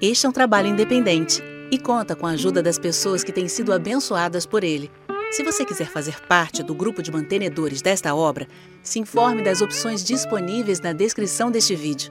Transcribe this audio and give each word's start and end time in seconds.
Este 0.00 0.24
é 0.24 0.28
um 0.30 0.32
trabalho 0.32 0.68
independente 0.68 1.42
e 1.70 1.78
conta 1.78 2.16
com 2.16 2.26
a 2.26 2.30
ajuda 2.30 2.62
das 2.62 2.78
pessoas 2.78 3.22
que 3.22 3.30
têm 3.30 3.48
sido 3.48 3.70
abençoadas 3.70 4.46
por 4.46 4.64
ele. 4.64 4.90
Se 5.30 5.42
você 5.42 5.62
quiser 5.62 5.88
fazer 5.88 6.18
parte 6.26 6.62
do 6.62 6.74
grupo 6.74 7.02
de 7.02 7.12
mantenedores 7.12 7.82
desta 7.82 8.14
obra, 8.14 8.48
se 8.82 8.98
informe 8.98 9.42
das 9.42 9.60
opções 9.60 10.02
disponíveis 10.02 10.80
na 10.80 10.94
descrição 10.94 11.50
deste 11.50 11.76
vídeo. 11.76 12.10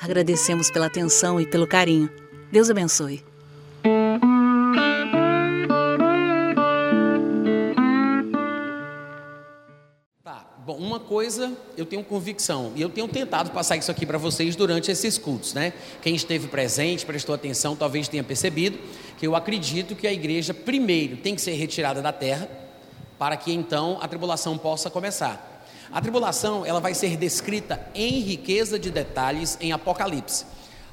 Agradecemos 0.00 0.70
pela 0.70 0.86
atenção 0.86 1.38
e 1.38 1.46
pelo 1.46 1.66
carinho. 1.66 2.10
Deus 2.50 2.70
abençoe. 2.70 3.22
Coisa 11.08 11.52
eu 11.76 11.86
tenho 11.86 12.02
convicção, 12.04 12.72
e 12.74 12.82
eu 12.82 12.88
tenho 12.88 13.08
tentado 13.08 13.50
passar 13.50 13.76
isso 13.76 13.90
aqui 13.90 14.04
para 14.04 14.18
vocês 14.18 14.56
durante 14.56 14.90
esses 14.90 15.16
cultos, 15.16 15.54
né? 15.54 15.72
Quem 16.02 16.14
esteve 16.14 16.48
presente, 16.48 17.06
prestou 17.06 17.34
atenção, 17.34 17.76
talvez 17.76 18.08
tenha 18.08 18.24
percebido 18.24 18.78
que 19.18 19.26
eu 19.26 19.34
acredito 19.34 19.94
que 19.94 20.06
a 20.06 20.12
igreja 20.12 20.52
primeiro 20.52 21.16
tem 21.16 21.34
que 21.34 21.40
ser 21.40 21.52
retirada 21.52 22.02
da 22.02 22.12
terra, 22.12 22.48
para 23.18 23.36
que 23.36 23.52
então 23.52 23.98
a 24.00 24.08
tribulação 24.08 24.58
possa 24.58 24.90
começar. 24.90 25.64
A 25.92 26.00
tribulação, 26.00 26.66
ela 26.66 26.80
vai 26.80 26.94
ser 26.94 27.16
descrita 27.16 27.80
em 27.94 28.20
riqueza 28.20 28.78
de 28.78 28.90
detalhes 28.90 29.56
em 29.60 29.72
Apocalipse. 29.72 30.44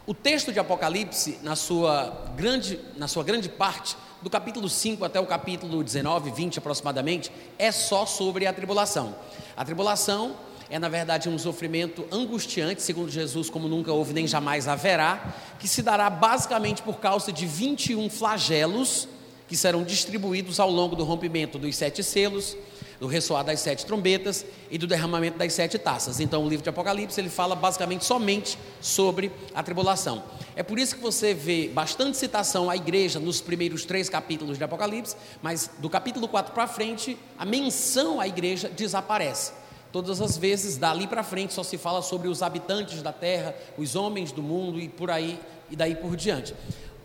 O 0.06 0.14
texto 0.14 0.52
de 0.52 0.60
Apocalipse, 0.60 1.40
na 1.42 1.56
sua 1.56 2.32
grande, 2.36 2.80
na 2.96 3.08
sua 3.08 3.24
grande 3.24 3.50
parte, 3.50 3.96
do 4.24 4.30
capítulo 4.30 4.70
5 4.70 5.04
até 5.04 5.20
o 5.20 5.26
capítulo 5.26 5.84
19, 5.84 6.32
20 6.32 6.60
aproximadamente, 6.60 7.30
é 7.60 7.72
só 7.72 8.06
sobre 8.06 8.48
a 8.48 8.54
tribulação. 8.54 9.14
A 9.56 9.66
tribulação 9.66 10.36
é, 10.70 10.80
na 10.80 10.88
verdade, 10.88 11.28
um 11.28 11.38
sofrimento 11.38 12.08
angustiante, 12.10 12.82
segundo 12.82 13.12
Jesus, 13.12 13.50
como 13.50 13.68
nunca 13.68 13.92
houve 13.92 14.14
nem 14.14 14.26
jamais 14.26 14.68
haverá, 14.68 15.36
que 15.60 15.68
se 15.68 15.82
dará 15.84 16.10
basicamente 16.10 16.82
por 16.82 17.00
causa 17.00 17.32
de 17.32 17.46
21 17.46 18.10
flagelos 18.10 19.08
que 19.48 19.58
serão 19.58 19.84
distribuídos 19.84 20.60
ao 20.60 20.72
longo 20.72 20.96
do 20.96 21.04
rompimento 21.04 21.60
dos 21.60 21.76
sete 21.76 22.02
selos, 22.02 22.56
do 23.04 23.08
ressoar 23.10 23.44
das 23.44 23.60
sete 23.60 23.86
trombetas 23.86 24.46
e 24.72 24.78
do 24.78 24.88
derramamento 24.88 25.38
das 25.38 25.52
sete 25.52 25.78
taças. 25.78 26.22
Então, 26.22 26.42
o 26.46 26.48
livro 26.48 26.64
de 26.64 26.70
Apocalipse 26.70 27.20
ele 27.20 27.28
fala 27.28 27.54
basicamente 27.54 28.06
somente 28.06 28.58
sobre 28.80 29.30
a 29.54 29.62
tribulação. 29.62 30.24
É 30.56 30.64
por 30.64 30.80
isso 30.80 30.96
que 30.96 31.02
você 31.02 31.34
vê 31.34 31.68
bastante 31.68 32.16
citação 32.16 32.70
à 32.70 32.78
igreja 32.78 33.20
nos 33.20 33.42
primeiros 33.42 33.84
três 33.84 34.08
capítulos 34.08 34.58
de 34.58 34.64
Apocalipse, 34.64 35.18
mas 35.42 35.70
do 35.80 35.90
capítulo 35.90 36.30
4 36.30 36.54
para 36.54 36.66
frente, 36.66 37.18
a 37.38 37.44
menção 37.44 38.22
à 38.22 38.28
igreja 38.30 38.70
desaparece. 38.70 39.52
Todas 39.92 40.22
as 40.22 40.38
vezes, 40.38 40.78
dali 40.78 41.06
para 41.06 41.24
frente, 41.24 41.54
só 41.54 41.62
se 41.62 41.78
fala 41.78 42.02
sobre 42.02 42.30
os 42.30 42.42
habitantes 42.42 43.02
da 43.02 43.12
terra, 43.12 43.54
os 43.78 43.98
homens 43.98 44.32
do 44.32 44.42
mundo 44.42 44.80
e 44.80 44.88
por 44.88 45.12
aí 45.12 45.38
e 45.70 45.76
daí 45.76 45.94
por 45.94 46.16
diante. 46.16 46.56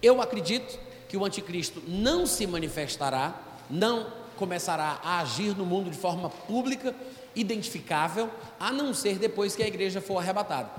Eu 0.00 0.22
acredito 0.22 0.78
que 1.08 1.16
o 1.16 1.24
anticristo 1.24 1.82
não 1.88 2.24
se 2.24 2.46
manifestará, 2.46 3.34
não 3.68 4.17
começará 4.38 5.00
a 5.02 5.18
agir 5.18 5.56
no 5.56 5.66
mundo 5.66 5.90
de 5.90 5.96
forma 5.98 6.30
pública, 6.30 6.94
identificável, 7.34 8.30
a 8.58 8.72
não 8.72 8.94
ser 8.94 9.18
depois 9.18 9.54
que 9.54 9.62
a 9.62 9.66
igreja 9.66 10.00
for 10.00 10.18
arrebatada. 10.18 10.70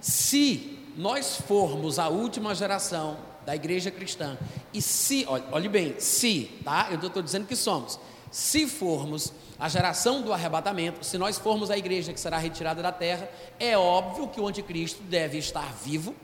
Se 0.00 0.78
nós 0.96 1.36
formos 1.36 1.98
a 1.98 2.08
última 2.08 2.54
geração 2.54 3.18
da 3.44 3.54
igreja 3.54 3.90
cristã, 3.90 4.38
e 4.72 4.80
se, 4.80 5.24
olhe, 5.28 5.44
olhe 5.50 5.68
bem, 5.68 5.94
se, 5.98 6.50
tá? 6.64 6.88
Eu 6.90 6.98
estou 7.06 7.22
dizendo 7.22 7.46
que 7.46 7.56
somos. 7.56 7.98
Se 8.30 8.66
formos 8.66 9.32
a 9.58 9.68
geração 9.68 10.22
do 10.22 10.32
arrebatamento, 10.32 11.04
se 11.04 11.18
nós 11.18 11.38
formos 11.38 11.70
a 11.70 11.76
igreja 11.76 12.12
que 12.12 12.20
será 12.20 12.38
retirada 12.38 12.82
da 12.82 12.92
terra, 12.92 13.28
é 13.58 13.76
óbvio 13.76 14.28
que 14.28 14.40
o 14.40 14.46
anticristo 14.46 15.02
deve 15.02 15.38
estar 15.38 15.72
vivo, 15.72 16.14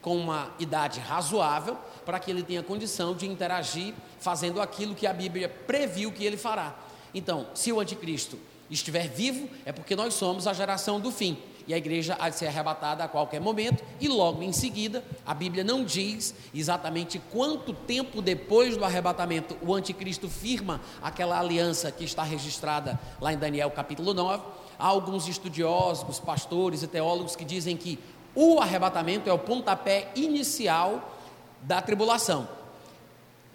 com 0.00 0.16
uma 0.16 0.50
idade 0.58 0.98
razoável, 1.00 1.76
para 2.04 2.18
que 2.18 2.30
ele 2.30 2.42
tenha 2.42 2.62
condição 2.62 3.14
de 3.14 3.26
interagir 3.26 3.94
fazendo 4.18 4.60
aquilo 4.60 4.94
que 4.94 5.06
a 5.06 5.12
Bíblia 5.12 5.48
previu 5.48 6.10
que 6.12 6.24
ele 6.24 6.36
fará. 6.36 6.74
Então, 7.14 7.48
se 7.54 7.72
o 7.72 7.80
anticristo 7.80 8.38
estiver 8.70 9.08
vivo, 9.08 9.48
é 9.64 9.72
porque 9.72 9.96
nós 9.96 10.14
somos 10.14 10.46
a 10.46 10.52
geração 10.52 11.00
do 11.00 11.10
fim. 11.10 11.36
E 11.66 11.74
a 11.74 11.78
igreja 11.78 12.16
há 12.18 12.28
de 12.28 12.36
ser 12.36 12.46
arrebatada 12.46 13.04
a 13.04 13.08
qualquer 13.08 13.40
momento, 13.40 13.84
e 14.00 14.08
logo 14.08 14.42
em 14.42 14.52
seguida, 14.52 15.04
a 15.24 15.34
Bíblia 15.34 15.62
não 15.62 15.84
diz 15.84 16.34
exatamente 16.54 17.20
quanto 17.30 17.72
tempo 17.72 18.22
depois 18.22 18.76
do 18.76 18.84
arrebatamento 18.84 19.56
o 19.62 19.74
anticristo 19.74 20.28
firma 20.28 20.80
aquela 21.02 21.38
aliança 21.38 21.92
que 21.92 22.04
está 22.04 22.22
registrada 22.22 22.98
lá 23.20 23.32
em 23.32 23.38
Daniel 23.38 23.70
capítulo 23.70 24.14
9. 24.14 24.42
Há 24.78 24.86
alguns 24.86 25.28
estudiosos, 25.28 26.18
pastores 26.18 26.82
e 26.82 26.86
teólogos 26.86 27.36
que 27.36 27.44
dizem 27.44 27.76
que 27.76 27.98
o 28.34 28.60
arrebatamento 28.60 29.28
é 29.28 29.32
o 29.32 29.38
pontapé 29.38 30.10
inicial 30.14 31.16
da 31.62 31.80
tribulação. 31.82 32.48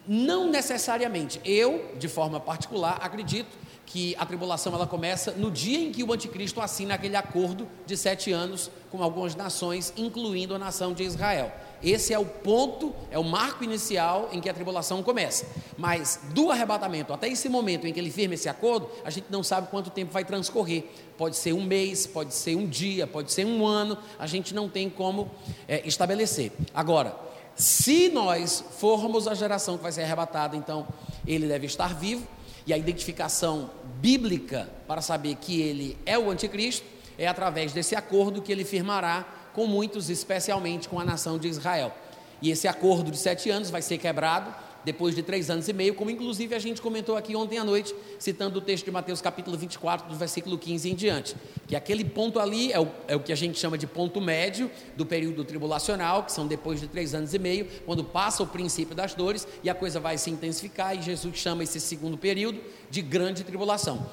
Não 0.08 0.50
necessariamente. 0.50 1.41
Eu, 1.44 1.94
de 1.97 2.08
forma 2.08 2.40
particular, 2.40 3.00
acredito 3.02 3.65
que 3.85 4.16
a 4.18 4.25
tribulação 4.25 4.73
ela 4.73 4.88
começa 4.88 5.31
no 5.31 5.51
dia 5.51 5.79
em 5.79 5.91
que 5.91 6.03
o 6.03 6.12
anticristo 6.12 6.59
assina 6.59 6.96
aquele 6.96 7.16
acordo 7.16 7.68
de 7.85 7.96
sete 7.96 8.31
anos 8.31 8.72
com 8.91 9.03
algumas 9.03 9.35
nações, 9.35 9.94
incluindo 9.96 10.56
a 10.56 10.59
nação 10.59 10.94
de 10.94 11.03
Israel. 11.03 11.51
Esse 11.84 12.13
é 12.13 12.19
o 12.19 12.25
ponto, 12.25 12.95
é 13.12 13.19
o 13.19 13.24
marco 13.24 13.63
inicial 13.63 14.29
em 14.31 14.41
que 14.41 14.50
a 14.50 14.53
tribulação 14.53 15.03
começa. 15.03 15.45
Mas 15.78 16.19
do 16.34 16.50
arrebatamento 16.50 17.13
até 17.13 17.28
esse 17.28 17.47
momento 17.47 17.85
em 17.85 17.94
que 17.94 18.00
ele 18.00 18.09
firma 18.09 18.34
esse 18.34 18.50
acordo, 18.50 18.90
a 19.03 19.09
gente 19.09 19.28
não 19.29 19.44
sabe 19.44 19.68
quanto 19.68 19.90
tempo 19.90 20.12
vai 20.12 20.25
transcorrer. 20.25 20.85
Pode 21.18 21.35
ser 21.35 21.53
um 21.53 21.63
mês, 21.63 22.07
pode 22.07 22.34
ser 22.34 22.56
um 22.56 22.68
dia, 22.68 23.06
pode 23.06 23.31
ser 23.31 23.45
um 23.45 23.66
ano, 23.66 23.97
a 24.18 24.25
gente 24.25 24.53
não 24.53 24.68
tem 24.68 24.90
como 24.90 25.29
é, 25.68 25.85
estabelecer. 25.85 26.51
Agora, 26.74 27.16
se 27.56 28.09
nós 28.09 28.63
formos 28.79 29.28
a 29.28 29.34
geração 29.34 29.78
que 29.78 29.84
vai 29.84 29.91
ser 29.91 30.03
arrebatada, 30.03 30.57
então 30.57 30.88
ele 31.25 31.47
deve 31.47 31.66
estar 31.68 31.94
vivo, 31.94 32.28
e 32.66 32.74
a 32.74 32.78
identificação 32.78 33.70
bíblica 34.00 34.70
para 34.88 35.02
saber 35.02 35.36
que 35.36 35.62
ele 35.62 35.98
é 36.06 36.18
o 36.18 36.30
anticristo 36.30 36.86
é 37.18 37.28
através 37.28 37.72
desse 37.72 37.96
acordo 37.96 38.42
que 38.42 38.52
ele 38.52 38.66
firmará 38.66 39.26
com 39.53 39.66
muitos, 39.66 40.09
especialmente 40.09 40.90
com 40.90 41.00
a 41.00 41.06
nação 41.06 41.38
de 41.38 41.48
Israel. 41.48 41.94
E 42.42 42.52
esse 42.52 42.68
acordo 42.68 43.09
de 43.09 43.18
sete 43.18 43.50
anos 43.50 43.70
vai 43.70 43.81
ser 43.81 43.98
quebrado 43.98 44.54
depois 44.85 45.16
de 45.16 45.23
três 45.23 45.50
anos 45.50 45.68
e 45.68 45.73
meio, 45.73 45.96
como 45.96 46.12
inclusive 46.12 46.53
a 46.53 46.59
gente 46.59 46.79
comentou 46.79 47.18
aqui 47.18 47.35
ontem 47.35 47.57
à 47.57 47.63
noite, 47.63 47.94
citando 48.19 48.59
o 48.59 48.62
texto 48.62 48.85
de 48.85 48.91
Mateus 48.91 49.19
capítulo 49.19 49.57
24, 49.57 50.07
do 50.07 50.16
versículo 50.16 50.57
15 50.59 50.91
em 50.91 50.96
diante, 50.96 51.35
que 51.68 51.75
aquele 51.75 52.06
ponto 52.06 52.40
ali 52.40 52.72
é 52.72 52.79
o, 52.79 52.88
é 53.07 53.16
o 53.16 53.19
que 53.19 53.34
a 53.34 53.35
gente 53.35 53.57
chama 53.57 53.78
de 53.79 53.88
ponto 53.88 54.22
médio 54.22 54.69
do 54.95 55.03
período 55.06 55.44
tribulacional, 55.44 56.24
que 56.24 56.31
são 56.31 56.45
depois 56.45 56.79
de 56.79 56.88
três 56.88 57.16
anos 57.16 57.34
e 57.34 57.40
meio, 57.40 57.68
quando 57.85 58.03
passa 58.03 58.44
o 58.44 58.47
princípio 58.47 58.95
das 58.95 59.16
dores 59.16 59.47
e 59.63 59.69
a 59.69 59.74
coisa 59.74 60.00
vai 60.00 60.19
se 60.19 60.29
intensificar, 60.29 60.95
e 60.95 61.01
Jesus 61.01 61.35
chama 61.35 61.63
esse 61.63 61.79
segundo 61.79 62.18
período 62.18 62.62
de 62.90 63.01
grande 63.01 63.44
tribulação. 63.44 64.07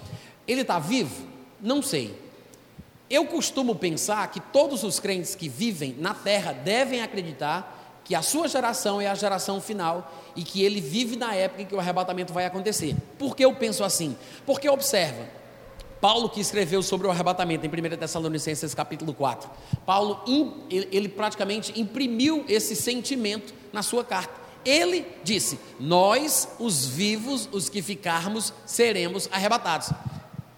Ele 0.48 0.62
está 0.62 0.78
vivo? 0.78 1.26
Não 1.60 1.82
sei. 1.82 2.14
Eu 3.10 3.26
costumo 3.26 3.74
pensar 3.74 4.26
que 4.30 4.40
todos 4.40 4.82
os 4.84 4.98
crentes 4.98 5.34
que 5.34 5.46
vivem 5.46 5.94
na 5.98 6.14
terra 6.14 6.52
devem 6.54 7.02
acreditar 7.02 7.81
que 8.12 8.16
a 8.16 8.20
sua 8.20 8.46
geração 8.46 9.00
é 9.00 9.06
a 9.06 9.14
geração 9.14 9.58
final 9.58 10.12
e 10.36 10.44
que 10.44 10.62
ele 10.62 10.82
vive 10.82 11.16
na 11.16 11.34
época 11.34 11.62
em 11.62 11.64
que 11.64 11.74
o 11.74 11.80
arrebatamento 11.80 12.30
vai 12.30 12.44
acontecer. 12.44 12.94
Por 13.18 13.34
que 13.34 13.42
eu 13.42 13.54
penso 13.54 13.82
assim? 13.82 14.14
Porque 14.44 14.68
observa, 14.68 15.26
Paulo 15.98 16.28
que 16.28 16.38
escreveu 16.38 16.82
sobre 16.82 17.06
o 17.06 17.10
arrebatamento 17.10 17.64
em 17.64 17.70
1 17.70 17.96
Tessalonicenses 17.96 18.74
capítulo 18.74 19.14
4, 19.14 19.48
Paulo 19.86 20.22
ele 20.68 21.08
praticamente 21.08 21.80
imprimiu 21.80 22.44
esse 22.50 22.76
sentimento 22.76 23.54
na 23.72 23.82
sua 23.82 24.04
carta. 24.04 24.34
Ele 24.62 25.06
disse: 25.24 25.58
Nós, 25.80 26.50
os 26.58 26.84
vivos, 26.86 27.48
os 27.50 27.70
que 27.70 27.80
ficarmos, 27.80 28.52
seremos 28.66 29.26
arrebatados. 29.32 29.90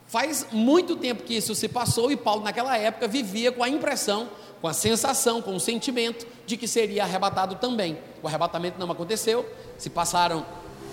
Faz 0.08 0.48
muito 0.50 0.96
tempo 0.96 1.22
que 1.22 1.36
isso 1.36 1.54
se 1.54 1.68
passou 1.68 2.10
e 2.10 2.16
Paulo, 2.16 2.42
naquela 2.42 2.76
época, 2.76 3.06
vivia 3.06 3.52
com 3.52 3.62
a 3.62 3.68
impressão 3.68 4.28
com 4.64 4.68
a 4.68 4.72
sensação, 4.72 5.42
com 5.42 5.54
o 5.54 5.60
sentimento 5.60 6.26
de 6.46 6.56
que 6.56 6.66
seria 6.66 7.02
arrebatado 7.02 7.56
também. 7.56 7.98
O 8.22 8.26
arrebatamento 8.26 8.78
não 8.78 8.90
aconteceu, 8.90 9.46
se 9.76 9.90
passaram 9.90 10.46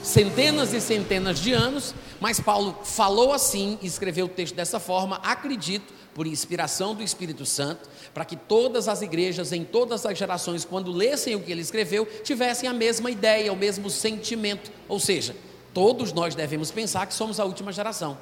centenas 0.04 0.74
e 0.74 0.82
centenas 0.82 1.40
de 1.40 1.54
anos, 1.54 1.96
mas 2.20 2.38
Paulo 2.38 2.78
falou 2.84 3.32
assim 3.32 3.80
escreveu 3.82 4.26
o 4.26 4.28
texto 4.28 4.56
dessa 4.56 4.78
forma, 4.78 5.22
acredito, 5.24 5.94
por 6.14 6.28
inspiração 6.28 6.94
do 6.94 7.02
Espírito 7.02 7.46
Santo, 7.46 7.88
para 8.14 8.26
que 8.26 8.36
todas 8.36 8.90
as 8.90 9.02
igrejas, 9.02 9.54
em 9.54 9.64
todas 9.64 10.06
as 10.06 10.18
gerações, 10.18 10.66
quando 10.66 10.92
lessem 10.92 11.36
o 11.36 11.42
que 11.42 11.50
ele 11.50 11.62
escreveu, 11.62 12.06
tivessem 12.26 12.68
a 12.68 12.74
mesma 12.74 13.10
ideia, 13.10 13.54
o 13.54 13.56
mesmo 13.56 13.90
sentimento. 13.90 14.70
Ou 14.90 15.00
seja, 15.00 15.34
todos 15.74 16.12
nós 16.12 16.36
devemos 16.36 16.72
pensar 16.72 17.08
que 17.08 17.14
somos 17.14 17.40
a 17.40 17.46
última 17.46 17.72
geração 17.72 18.18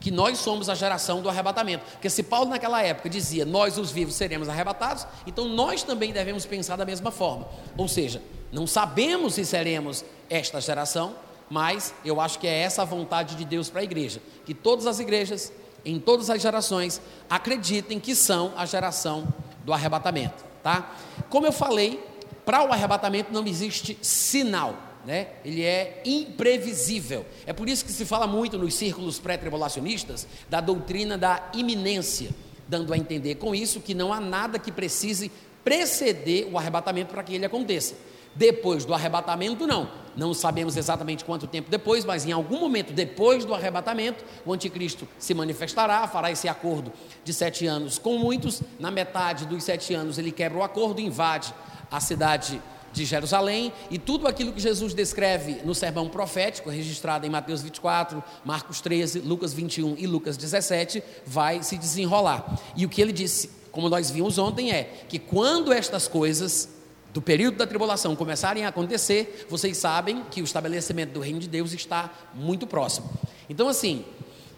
que 0.00 0.10
nós 0.10 0.38
somos 0.38 0.68
a 0.68 0.74
geração 0.74 1.20
do 1.20 1.28
arrebatamento. 1.28 1.84
Porque 1.92 2.08
se 2.08 2.22
Paulo 2.22 2.48
naquela 2.48 2.82
época 2.82 3.08
dizia, 3.08 3.44
nós 3.44 3.76
os 3.76 3.90
vivos 3.90 4.14
seremos 4.14 4.48
arrebatados, 4.48 5.06
então 5.26 5.44
nós 5.44 5.82
também 5.82 6.12
devemos 6.12 6.46
pensar 6.46 6.76
da 6.76 6.86
mesma 6.86 7.10
forma. 7.10 7.46
Ou 7.76 7.86
seja, 7.86 8.22
não 8.50 8.66
sabemos 8.66 9.34
se 9.34 9.44
seremos 9.44 10.04
esta 10.28 10.60
geração, 10.60 11.14
mas 11.48 11.92
eu 12.04 12.20
acho 12.20 12.38
que 12.38 12.46
é 12.46 12.60
essa 12.60 12.82
a 12.82 12.84
vontade 12.84 13.36
de 13.36 13.44
Deus 13.44 13.68
para 13.68 13.80
a 13.80 13.84
igreja, 13.84 14.22
que 14.46 14.54
todas 14.54 14.86
as 14.86 14.98
igrejas, 14.98 15.52
em 15.84 15.98
todas 15.98 16.30
as 16.30 16.40
gerações, 16.40 17.00
acreditem 17.28 18.00
que 18.00 18.14
são 18.14 18.52
a 18.56 18.64
geração 18.64 19.28
do 19.64 19.72
arrebatamento, 19.72 20.44
tá? 20.62 20.92
Como 21.28 21.46
eu 21.46 21.52
falei, 21.52 22.02
para 22.44 22.64
o 22.64 22.72
arrebatamento 22.72 23.32
não 23.32 23.46
existe 23.46 23.98
sinal, 24.00 24.74
né? 25.04 25.28
Ele 25.44 25.62
é 25.62 26.02
imprevisível. 26.04 27.24
É 27.46 27.52
por 27.52 27.68
isso 27.68 27.84
que 27.84 27.92
se 27.92 28.04
fala 28.04 28.26
muito 28.26 28.58
nos 28.58 28.74
círculos 28.74 29.18
pré-tribulacionistas 29.18 30.26
da 30.48 30.60
doutrina 30.60 31.16
da 31.16 31.50
iminência, 31.54 32.30
dando 32.68 32.92
a 32.92 32.98
entender 32.98 33.36
com 33.36 33.54
isso 33.54 33.80
que 33.80 33.94
não 33.94 34.12
há 34.12 34.20
nada 34.20 34.58
que 34.58 34.70
precise 34.70 35.30
preceder 35.64 36.48
o 36.52 36.58
arrebatamento 36.58 37.12
para 37.12 37.22
que 37.22 37.34
ele 37.34 37.46
aconteça. 37.46 37.94
Depois 38.34 38.84
do 38.84 38.94
arrebatamento, 38.94 39.66
não. 39.66 39.90
Não 40.16 40.32
sabemos 40.34 40.76
exatamente 40.76 41.24
quanto 41.24 41.46
tempo 41.46 41.70
depois, 41.70 42.04
mas 42.04 42.26
em 42.26 42.32
algum 42.32 42.60
momento 42.60 42.92
depois 42.92 43.44
do 43.44 43.54
arrebatamento, 43.54 44.24
o 44.44 44.52
anticristo 44.52 45.06
se 45.18 45.34
manifestará, 45.34 46.06
fará 46.06 46.30
esse 46.30 46.48
acordo 46.48 46.92
de 47.24 47.32
sete 47.32 47.66
anos 47.66 47.98
com 47.98 48.18
muitos. 48.18 48.62
Na 48.78 48.90
metade 48.90 49.46
dos 49.46 49.64
sete 49.64 49.94
anos, 49.94 50.18
ele 50.18 50.30
quebra 50.30 50.58
o 50.58 50.62
acordo, 50.62 51.00
invade 51.00 51.52
a 51.90 52.00
cidade 52.00 52.60
de 52.92 53.04
Jerusalém 53.04 53.72
e 53.90 53.98
tudo 53.98 54.26
aquilo 54.26 54.52
que 54.52 54.60
Jesus 54.60 54.92
descreve 54.94 55.60
no 55.64 55.74
sermão 55.74 56.08
profético, 56.08 56.70
registrado 56.70 57.26
em 57.26 57.30
Mateus 57.30 57.62
24, 57.62 58.22
Marcos 58.44 58.80
13, 58.80 59.20
Lucas 59.20 59.52
21 59.52 59.96
e 59.98 60.06
Lucas 60.06 60.36
17, 60.36 61.02
vai 61.24 61.62
se 61.62 61.76
desenrolar. 61.76 62.58
E 62.76 62.84
o 62.84 62.88
que 62.88 63.00
ele 63.00 63.12
disse, 63.12 63.50
como 63.70 63.88
nós 63.88 64.10
vimos 64.10 64.38
ontem, 64.38 64.72
é 64.72 64.84
que 65.08 65.18
quando 65.18 65.72
estas 65.72 66.08
coisas 66.08 66.68
do 67.12 67.20
período 67.20 67.56
da 67.56 67.66
tribulação 67.66 68.14
começarem 68.14 68.64
a 68.64 68.68
acontecer, 68.68 69.46
vocês 69.48 69.76
sabem 69.76 70.24
que 70.30 70.40
o 70.40 70.44
estabelecimento 70.44 71.12
do 71.12 71.20
reino 71.20 71.40
de 71.40 71.48
Deus 71.48 71.72
está 71.72 72.12
muito 72.34 72.66
próximo. 72.66 73.10
Então, 73.48 73.68
assim, 73.68 74.04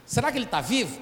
será 0.05 0.31
que 0.31 0.39
ele 0.39 0.45
está 0.45 0.61
vivo? 0.61 1.01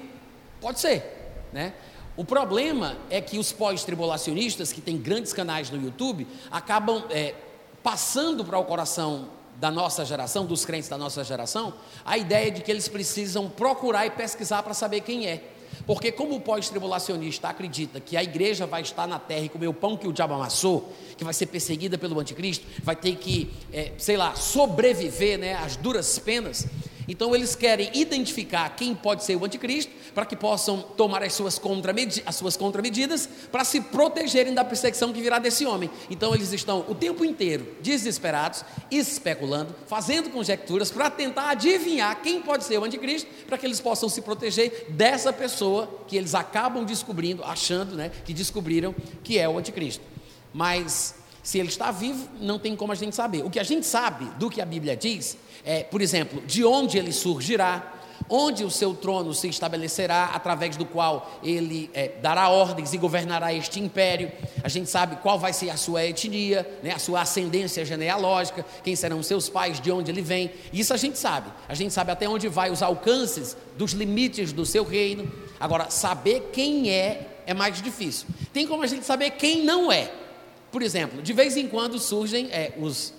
Pode 0.61 0.79
ser, 0.79 1.03
né? 1.51 1.73
O 2.17 2.25
problema 2.25 2.97
é 3.09 3.21
que 3.21 3.39
os 3.39 3.51
pós-tribulacionistas, 3.51 4.73
que 4.73 4.81
têm 4.81 4.97
grandes 4.97 5.31
canais 5.31 5.69
no 5.69 5.81
YouTube, 5.81 6.27
acabam 6.51 7.05
é, 7.09 7.33
passando 7.81 8.43
para 8.43 8.59
o 8.59 8.65
coração 8.65 9.29
da 9.55 9.71
nossa 9.71 10.03
geração, 10.03 10.45
dos 10.45 10.65
crentes 10.65 10.89
da 10.89 10.97
nossa 10.97 11.23
geração, 11.23 11.73
a 12.03 12.17
ideia 12.17 12.51
de 12.51 12.61
que 12.61 12.71
eles 12.71 12.87
precisam 12.87 13.49
procurar 13.49 14.05
e 14.05 14.09
pesquisar 14.09 14.63
para 14.63 14.73
saber 14.73 15.01
quem 15.01 15.27
é. 15.27 15.43
Porque, 15.85 16.11
como 16.11 16.35
o 16.35 16.41
pós-tribulacionista 16.41 17.47
acredita 17.47 17.99
que 17.99 18.17
a 18.17 18.23
igreja 18.23 18.65
vai 18.65 18.81
estar 18.81 19.07
na 19.07 19.17
terra 19.17 19.45
e 19.45 19.49
comer 19.49 19.67
o 19.67 19.73
pão 19.73 19.95
que 19.95 20.07
o 20.07 20.13
diabo 20.13 20.33
amassou, 20.33 20.91
que 21.17 21.23
vai 21.23 21.33
ser 21.33 21.45
perseguida 21.47 21.97
pelo 21.97 22.19
anticristo, 22.19 22.65
vai 22.83 22.95
ter 22.95 23.15
que, 23.15 23.51
é, 23.71 23.93
sei 23.97 24.17
lá, 24.17 24.35
sobreviver 24.35 25.39
né, 25.39 25.55
às 25.55 25.75
duras 25.75 26.19
penas, 26.19 26.67
então 27.11 27.35
eles 27.35 27.55
querem 27.55 27.91
identificar 27.93 28.69
quem 28.69 28.95
pode 28.95 29.25
ser 29.25 29.35
o 29.35 29.43
anticristo 29.43 29.91
para 30.15 30.25
que 30.25 30.33
possam 30.33 30.81
tomar 30.81 31.21
as 31.21 31.33
suas, 31.33 31.59
contramedi 31.59 32.23
as 32.25 32.37
suas 32.37 32.55
contramedidas 32.55 33.27
para 33.51 33.65
se 33.65 33.81
protegerem 33.81 34.53
da 34.53 34.63
perseguição 34.63 35.11
que 35.11 35.21
virá 35.21 35.37
desse 35.37 35.65
homem. 35.65 35.89
Então 36.09 36.33
eles 36.33 36.53
estão 36.53 36.85
o 36.87 36.95
tempo 36.95 37.25
inteiro 37.25 37.75
desesperados, 37.81 38.63
especulando, 38.89 39.75
fazendo 39.87 40.29
conjecturas 40.29 40.89
para 40.89 41.09
tentar 41.09 41.49
adivinhar 41.49 42.21
quem 42.21 42.41
pode 42.41 42.63
ser 42.63 42.77
o 42.77 42.85
anticristo 42.85 43.29
para 43.45 43.57
que 43.57 43.65
eles 43.65 43.81
possam 43.81 44.07
se 44.07 44.21
proteger 44.21 44.85
dessa 44.91 45.33
pessoa 45.33 46.03
que 46.07 46.15
eles 46.15 46.33
acabam 46.33 46.85
descobrindo, 46.85 47.43
achando 47.43 47.93
né, 47.93 48.09
que 48.23 48.33
descobriram 48.33 48.95
que 49.21 49.37
é 49.37 49.49
o 49.49 49.57
anticristo. 49.57 50.05
Mas 50.53 51.20
se 51.43 51.57
ele 51.57 51.69
está 51.69 51.91
vivo, 51.91 52.27
não 52.39 52.59
tem 52.59 52.75
como 52.75 52.91
a 52.91 52.95
gente 52.95 53.15
saber. 53.15 53.43
O 53.43 53.49
que 53.49 53.59
a 53.59 53.63
gente 53.63 53.85
sabe 53.85 54.25
do 54.37 54.49
que 54.49 54.61
a 54.61 54.65
Bíblia 54.65 54.95
diz 54.95 55.37
é, 55.63 55.83
por 55.83 56.01
exemplo, 56.01 56.41
de 56.45 56.63
onde 56.63 56.97
ele 56.97 57.11
surgirá, 57.11 57.99
onde 58.29 58.63
o 58.63 58.71
seu 58.71 58.93
trono 58.93 59.33
se 59.33 59.49
estabelecerá, 59.49 60.31
através 60.33 60.77
do 60.77 60.85
qual 60.85 61.39
ele 61.43 61.89
é, 61.93 62.09
dará 62.21 62.49
ordens 62.49 62.93
e 62.93 62.97
governará 62.97 63.53
este 63.53 63.79
império. 63.79 64.31
A 64.63 64.69
gente 64.69 64.89
sabe 64.89 65.17
qual 65.17 65.37
vai 65.37 65.51
ser 65.51 65.69
a 65.69 65.75
sua 65.75 66.05
etnia, 66.05 66.67
né, 66.81 66.91
a 66.91 66.99
sua 66.99 67.21
ascendência 67.21 67.83
genealógica, 67.83 68.65
quem 68.83 68.95
serão 68.95 69.21
seus 69.21 69.49
pais, 69.49 69.81
de 69.81 69.91
onde 69.91 70.09
ele 70.09 70.21
vem. 70.21 70.51
Isso 70.71 70.93
a 70.93 70.97
gente 70.97 71.19
sabe. 71.19 71.51
A 71.67 71.73
gente 71.73 71.93
sabe 71.93 72.11
até 72.11 72.29
onde 72.29 72.47
vai 72.47 72.71
os 72.71 72.81
alcances 72.81 73.57
dos 73.77 73.91
limites 73.91 74.53
do 74.53 74.65
seu 74.65 74.85
reino. 74.85 75.29
Agora, 75.59 75.89
saber 75.89 76.51
quem 76.53 76.89
é 76.89 77.27
é 77.45 77.53
mais 77.53 77.81
difícil. 77.81 78.27
Tem 78.53 78.67
como 78.67 78.83
a 78.83 78.87
gente 78.87 79.05
saber 79.05 79.31
quem 79.31 79.63
não 79.63 79.91
é. 79.91 80.09
Por 80.71 80.81
exemplo, 80.81 81.21
de 81.21 81.33
vez 81.33 81.57
em 81.57 81.67
quando 81.67 81.99
surgem 81.99 82.47
é, 82.51 82.73
os 82.79 83.13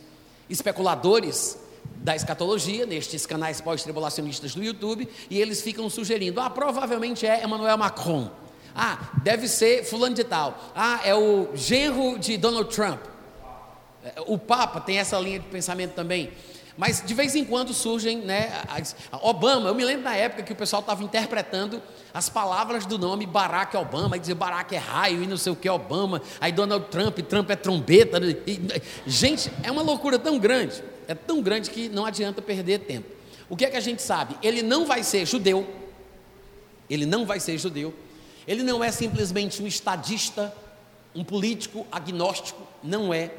especuladores 0.48 1.58
da 1.96 2.16
escatologia, 2.16 2.86
nestes 2.86 3.26
canais 3.26 3.60
pós-tribulacionistas 3.60 4.54
do 4.54 4.62
YouTube, 4.62 5.08
e 5.30 5.40
eles 5.40 5.60
ficam 5.60 5.88
sugerindo: 5.90 6.40
ah, 6.40 6.50
provavelmente 6.50 7.26
é 7.26 7.44
Emmanuel 7.44 7.76
Macron. 7.76 8.30
Ah, 8.74 9.10
deve 9.22 9.48
ser 9.48 9.84
fulano 9.84 10.14
de 10.14 10.24
tal. 10.24 10.72
Ah, 10.74 11.00
é 11.04 11.14
o 11.14 11.50
genro 11.54 12.18
de 12.18 12.36
Donald 12.36 12.74
Trump. 12.74 13.00
O 14.26 14.36
Papa 14.38 14.80
tem 14.80 14.98
essa 14.98 15.18
linha 15.18 15.38
de 15.38 15.46
pensamento 15.46 15.92
também. 15.92 16.32
Mas 16.76 17.02
de 17.04 17.12
vez 17.14 17.34
em 17.34 17.44
quando 17.44 17.74
surgem, 17.74 18.18
né? 18.18 18.62
As, 18.68 18.96
Obama, 19.20 19.68
eu 19.68 19.74
me 19.74 19.84
lembro 19.84 20.04
da 20.04 20.14
época 20.14 20.42
que 20.42 20.52
o 20.52 20.56
pessoal 20.56 20.80
estava 20.80 21.02
interpretando 21.04 21.82
as 22.14 22.28
palavras 22.28 22.86
do 22.86 22.98
nome 22.98 23.26
Barack 23.26 23.76
Obama, 23.76 24.16
e 24.16 24.20
dizia 24.20 24.34
Barack 24.34 24.74
é 24.74 24.78
raio 24.78 25.22
e 25.22 25.26
não 25.26 25.36
sei 25.36 25.52
o 25.52 25.56
que 25.56 25.68
Obama, 25.68 26.20
aí 26.40 26.52
Donald 26.52 26.86
Trump, 26.86 27.18
Trump 27.20 27.50
é 27.50 27.56
trombeta. 27.56 28.18
E, 28.46 28.60
gente, 29.06 29.50
é 29.62 29.70
uma 29.70 29.82
loucura 29.82 30.18
tão 30.18 30.38
grande 30.38 30.82
é 31.12 31.14
tão 31.14 31.42
grande 31.42 31.70
que 31.70 31.88
não 31.88 32.04
adianta 32.04 32.40
perder 32.40 32.80
tempo. 32.80 33.08
O 33.48 33.56
que 33.56 33.64
é 33.64 33.70
que 33.70 33.76
a 33.76 33.80
gente 33.80 34.02
sabe? 34.02 34.36
Ele 34.42 34.62
não 34.62 34.86
vai 34.86 35.02
ser 35.02 35.26
judeu, 35.26 35.68
ele 36.88 37.04
não 37.04 37.26
vai 37.26 37.38
ser 37.38 37.58
judeu, 37.58 37.94
ele 38.46 38.62
não 38.62 38.82
é 38.82 38.90
simplesmente 38.90 39.62
um 39.62 39.66
estadista, 39.66 40.54
um 41.14 41.22
político 41.22 41.86
agnóstico, 41.92 42.62
não 42.82 43.12
é. 43.12 43.30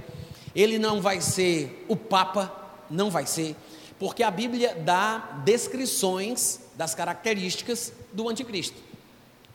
Ele 0.55 0.77
não 0.77 1.01
vai 1.01 1.19
ser 1.19 1.83
o 1.87 1.95
Papa, 1.95 2.62
não 2.89 3.09
vai 3.09 3.25
ser, 3.25 3.55
porque 3.99 4.23
a 4.23 4.31
Bíblia 4.31 4.75
dá 4.75 5.41
descrições 5.45 6.59
das 6.75 6.95
características 6.95 7.93
do 8.11 8.27
anticristo. 8.29 8.77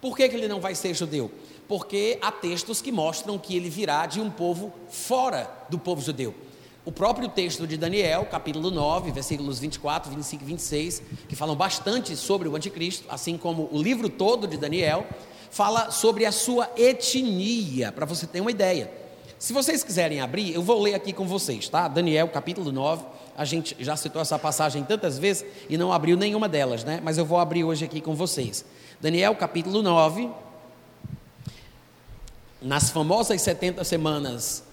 Por 0.01 0.17
que, 0.17 0.29
que 0.29 0.37
ele 0.37 0.49
não 0.49 0.61
vai 0.61 0.75
ser 0.75 0.95
judeu? 0.95 1.31
Porque 1.67 2.19
há 2.23 2.31
textos 2.31 2.81
que 2.81 2.93
mostram 2.93 3.39
que 3.39 3.57
ele 3.57 3.69
virá 3.69 4.07
de 4.07 4.21
um 4.21 4.31
povo 4.31 4.73
fora 4.89 5.51
do 5.69 5.79
povo 5.79 6.01
judeu. 6.01 6.35
O 6.85 6.93
próprio 6.93 7.29
texto 7.29 7.67
de 7.67 7.77
Daniel, 7.77 8.27
capítulo 8.31 8.71
9, 8.71 9.11
versículos 9.11 9.59
24, 9.59 10.11
25 10.11 10.43
e 10.43 10.47
26, 10.47 11.03
que 11.29 11.37
falam 11.37 11.55
bastante 11.55 12.17
sobre 12.17 12.49
o 12.49 12.57
anticristo, 12.57 13.05
assim 13.11 13.37
como 13.37 13.69
o 13.71 13.83
livro 13.83 14.09
todo 14.09 14.47
de 14.47 14.57
Daniel, 14.57 15.07
fala 15.51 15.91
sobre 15.91 16.25
a 16.25 16.33
sua 16.33 16.71
etnia, 16.77 17.93
para 17.93 18.07
você 18.07 18.27
ter 18.27 18.41
uma 18.41 18.51
ideia. 18.51 18.91
Se 19.39 19.53
vocês 19.53 19.85
quiserem 19.85 20.21
abrir, 20.21 20.55
eu 20.55 20.63
vou 20.63 20.81
ler 20.81 20.95
aqui 20.95 21.13
com 21.13 21.27
vocês, 21.27 21.69
tá? 21.69 21.87
Daniel, 21.89 22.29
capítulo 22.29 22.73
9. 22.73 23.05
A 23.39 23.45
gente 23.45 23.77
já 23.79 23.95
citou 23.95 24.21
essa 24.21 24.37
passagem 24.37 24.83
tantas 24.83 25.17
vezes 25.17 25.47
e 25.69 25.79
não 25.79 25.93
abriu 25.93 26.17
nenhuma 26.17 26.49
delas, 26.49 26.83
né? 26.83 27.01
Mas 27.05 27.19
eu 27.19 27.25
vou 27.25 27.39
abrir 27.39 27.63
hoje 27.63 27.85
aqui 27.85 28.01
com 28.01 28.13
vocês. 28.13 28.65
Daniel, 29.01 29.33
capítulo 29.37 29.81
9. 29.81 30.29
Nas 32.61 32.91
famosas 32.91 33.41
70 33.41 33.85
semanas 33.85 34.65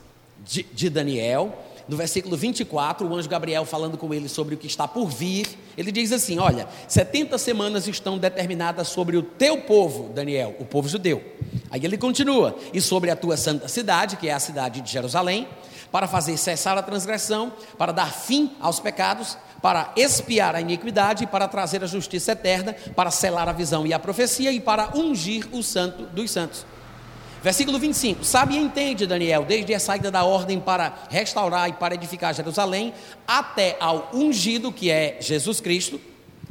de, 0.43 0.63
de 0.63 0.89
Daniel, 0.89 1.55
no 1.87 1.95
versículo 1.95 2.35
24, 2.35 3.07
o 3.07 3.15
anjo 3.15 3.29
Gabriel 3.29 3.63
falando 3.63 3.97
com 3.97 4.13
ele 4.13 4.27
sobre 4.27 4.55
o 4.55 4.57
que 4.57 4.65
está 4.65 4.87
por 4.87 5.07
vir, 5.07 5.47
ele 5.77 5.91
diz 5.91 6.11
assim: 6.11 6.39
Olha, 6.39 6.67
70 6.87 7.37
semanas 7.37 7.87
estão 7.87 8.17
determinadas 8.17 8.87
sobre 8.87 9.17
o 9.17 9.21
teu 9.21 9.61
povo, 9.61 10.11
Daniel, 10.13 10.55
o 10.59 10.65
povo 10.65 10.87
judeu. 10.89 11.23
Aí 11.69 11.83
ele 11.85 11.97
continua: 11.97 12.55
E 12.73 12.81
sobre 12.81 13.11
a 13.11 13.15
tua 13.15 13.37
santa 13.37 13.67
cidade, 13.67 14.17
que 14.17 14.27
é 14.27 14.33
a 14.33 14.39
cidade 14.39 14.81
de 14.81 14.91
Jerusalém, 14.91 15.47
para 15.91 16.07
fazer 16.07 16.37
cessar 16.37 16.77
a 16.77 16.81
transgressão, 16.81 17.53
para 17.77 17.91
dar 17.91 18.11
fim 18.11 18.51
aos 18.59 18.79
pecados, 18.79 19.37
para 19.61 19.93
expiar 19.95 20.55
a 20.55 20.61
iniquidade, 20.61 21.27
para 21.27 21.47
trazer 21.47 21.83
a 21.83 21.87
justiça 21.87 22.31
eterna, 22.31 22.75
para 22.95 23.11
selar 23.11 23.47
a 23.47 23.53
visão 23.53 23.85
e 23.85 23.93
a 23.93 23.99
profecia 23.99 24.51
e 24.51 24.59
para 24.59 24.97
ungir 24.97 25.47
o 25.51 25.61
santo 25.61 26.03
dos 26.07 26.31
santos. 26.31 26.65
Versículo 27.45 27.77
25: 27.77 28.25
Sabe 28.25 28.55
e 28.55 28.57
entende, 28.57 29.05
Daniel, 29.05 29.45
desde 29.45 29.71
a 29.71 29.79
saída 29.79 30.09
da 30.09 30.23
ordem 30.23 30.59
para 30.59 31.03
restaurar 31.11 31.69
e 31.69 31.73
para 31.73 31.93
edificar 31.93 32.33
Jerusalém, 32.33 32.91
até 33.27 33.77
ao 33.79 34.09
ungido, 34.15 34.71
que 34.71 34.89
é 34.89 35.17
Jesus 35.21 35.61
Cristo, 35.61 36.01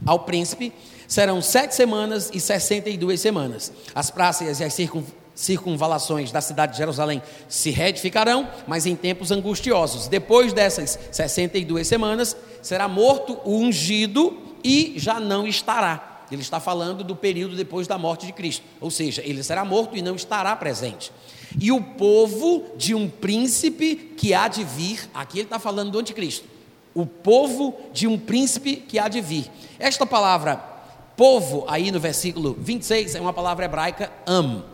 ao 0.06 0.20
príncipe, 0.20 0.72
serão 1.08 1.42
sete 1.42 1.74
semanas 1.74 2.30
e 2.32 2.38
sessenta 2.38 2.88
e 2.88 2.96
duas 2.96 3.18
semanas. 3.18 3.72
As 3.92 4.08
praças 4.08 4.60
e 4.60 4.62
as 4.62 4.72
circun, 4.72 5.02
circunvalações 5.34 6.30
da 6.30 6.40
cidade 6.40 6.74
de 6.74 6.78
Jerusalém 6.78 7.20
se 7.48 7.72
reedificarão, 7.72 8.48
mas 8.64 8.86
em 8.86 8.94
tempos 8.94 9.32
angustiosos. 9.32 10.06
Depois 10.06 10.52
dessas 10.52 10.96
sessenta 11.10 11.58
e 11.58 11.64
duas 11.64 11.88
semanas, 11.88 12.36
será 12.62 12.86
morto 12.86 13.40
o 13.44 13.56
ungido 13.56 14.38
e 14.62 14.94
já 14.96 15.18
não 15.18 15.44
estará. 15.44 16.13
Ele 16.30 16.42
está 16.42 16.60
falando 16.60 17.04
do 17.04 17.14
período 17.14 17.56
depois 17.56 17.86
da 17.86 17.98
morte 17.98 18.26
de 18.26 18.32
Cristo, 18.32 18.64
ou 18.80 18.90
seja, 18.90 19.22
ele 19.24 19.42
será 19.42 19.64
morto 19.64 19.96
e 19.96 20.02
não 20.02 20.16
estará 20.16 20.54
presente. 20.56 21.12
E 21.60 21.70
o 21.70 21.80
povo 21.80 22.64
de 22.76 22.94
um 22.94 23.08
príncipe 23.08 23.94
que 24.16 24.34
há 24.34 24.48
de 24.48 24.64
vir, 24.64 25.08
aqui 25.14 25.38
ele 25.38 25.46
está 25.46 25.58
falando 25.58 25.92
do 25.92 25.98
anticristo. 25.98 26.46
O 26.94 27.06
povo 27.06 27.76
de 27.92 28.06
um 28.06 28.18
príncipe 28.18 28.76
que 28.76 28.98
há 28.98 29.08
de 29.08 29.20
vir. 29.20 29.50
Esta 29.78 30.06
palavra 30.06 30.74
povo, 31.16 31.64
aí 31.68 31.90
no 31.90 32.00
versículo 32.00 32.56
26, 32.58 33.14
é 33.14 33.20
uma 33.20 33.32
palavra 33.32 33.64
hebraica 33.64 34.10
am, 34.26 34.64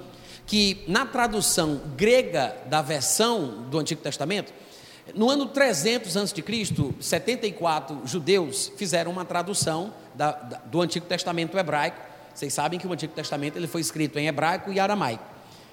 que 0.47 0.83
na 0.89 1.07
tradução 1.07 1.81
grega 1.97 2.57
da 2.67 2.83
versão 2.83 3.65
do 3.71 3.79
Antigo 3.79 4.01
Testamento, 4.01 4.53
no 5.15 5.31
ano 5.31 5.47
300 5.47 6.17
a.C., 6.17 6.43
74 7.01 8.03
judeus 8.05 8.73
fizeram 8.77 9.11
uma 9.11 9.25
tradução 9.25 9.93
da, 10.15 10.33
da, 10.33 10.59
do 10.59 10.81
Antigo 10.81 11.07
Testamento 11.07 11.59
hebraico. 11.59 12.01
Vocês 12.35 12.53
sabem 12.53 12.79
que 12.79 12.87
o 12.87 12.93
Antigo 12.93 13.13
Testamento 13.13 13.57
ele 13.57 13.67
foi 13.67 13.81
escrito 13.81 14.19
em 14.19 14.27
hebraico 14.27 14.73
e 14.73 14.81
aramaico. 14.81 15.25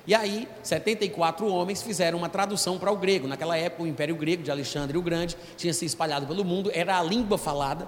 E 0.08 0.16
aí, 0.16 0.48
74 0.64 1.46
homens 1.48 1.82
fizeram 1.82 2.18
uma 2.18 2.30
tradução 2.30 2.78
para 2.80 2.90
o 2.90 2.96
grego. 2.96 3.28
Naquela 3.28 3.58
época, 3.58 3.84
o 3.84 3.88
Império 3.88 4.16
Grego 4.16 4.42
de 4.42 4.50
Alexandre 4.50 4.98
o 4.98 5.02
Grande 5.02 5.36
tinha 5.58 5.74
se 5.74 5.84
espalhado 5.84 6.26
pelo 6.26 6.46
mundo, 6.46 6.72
era 6.74 6.98
a 6.98 7.04
língua 7.04 7.38
falada. 7.38 7.88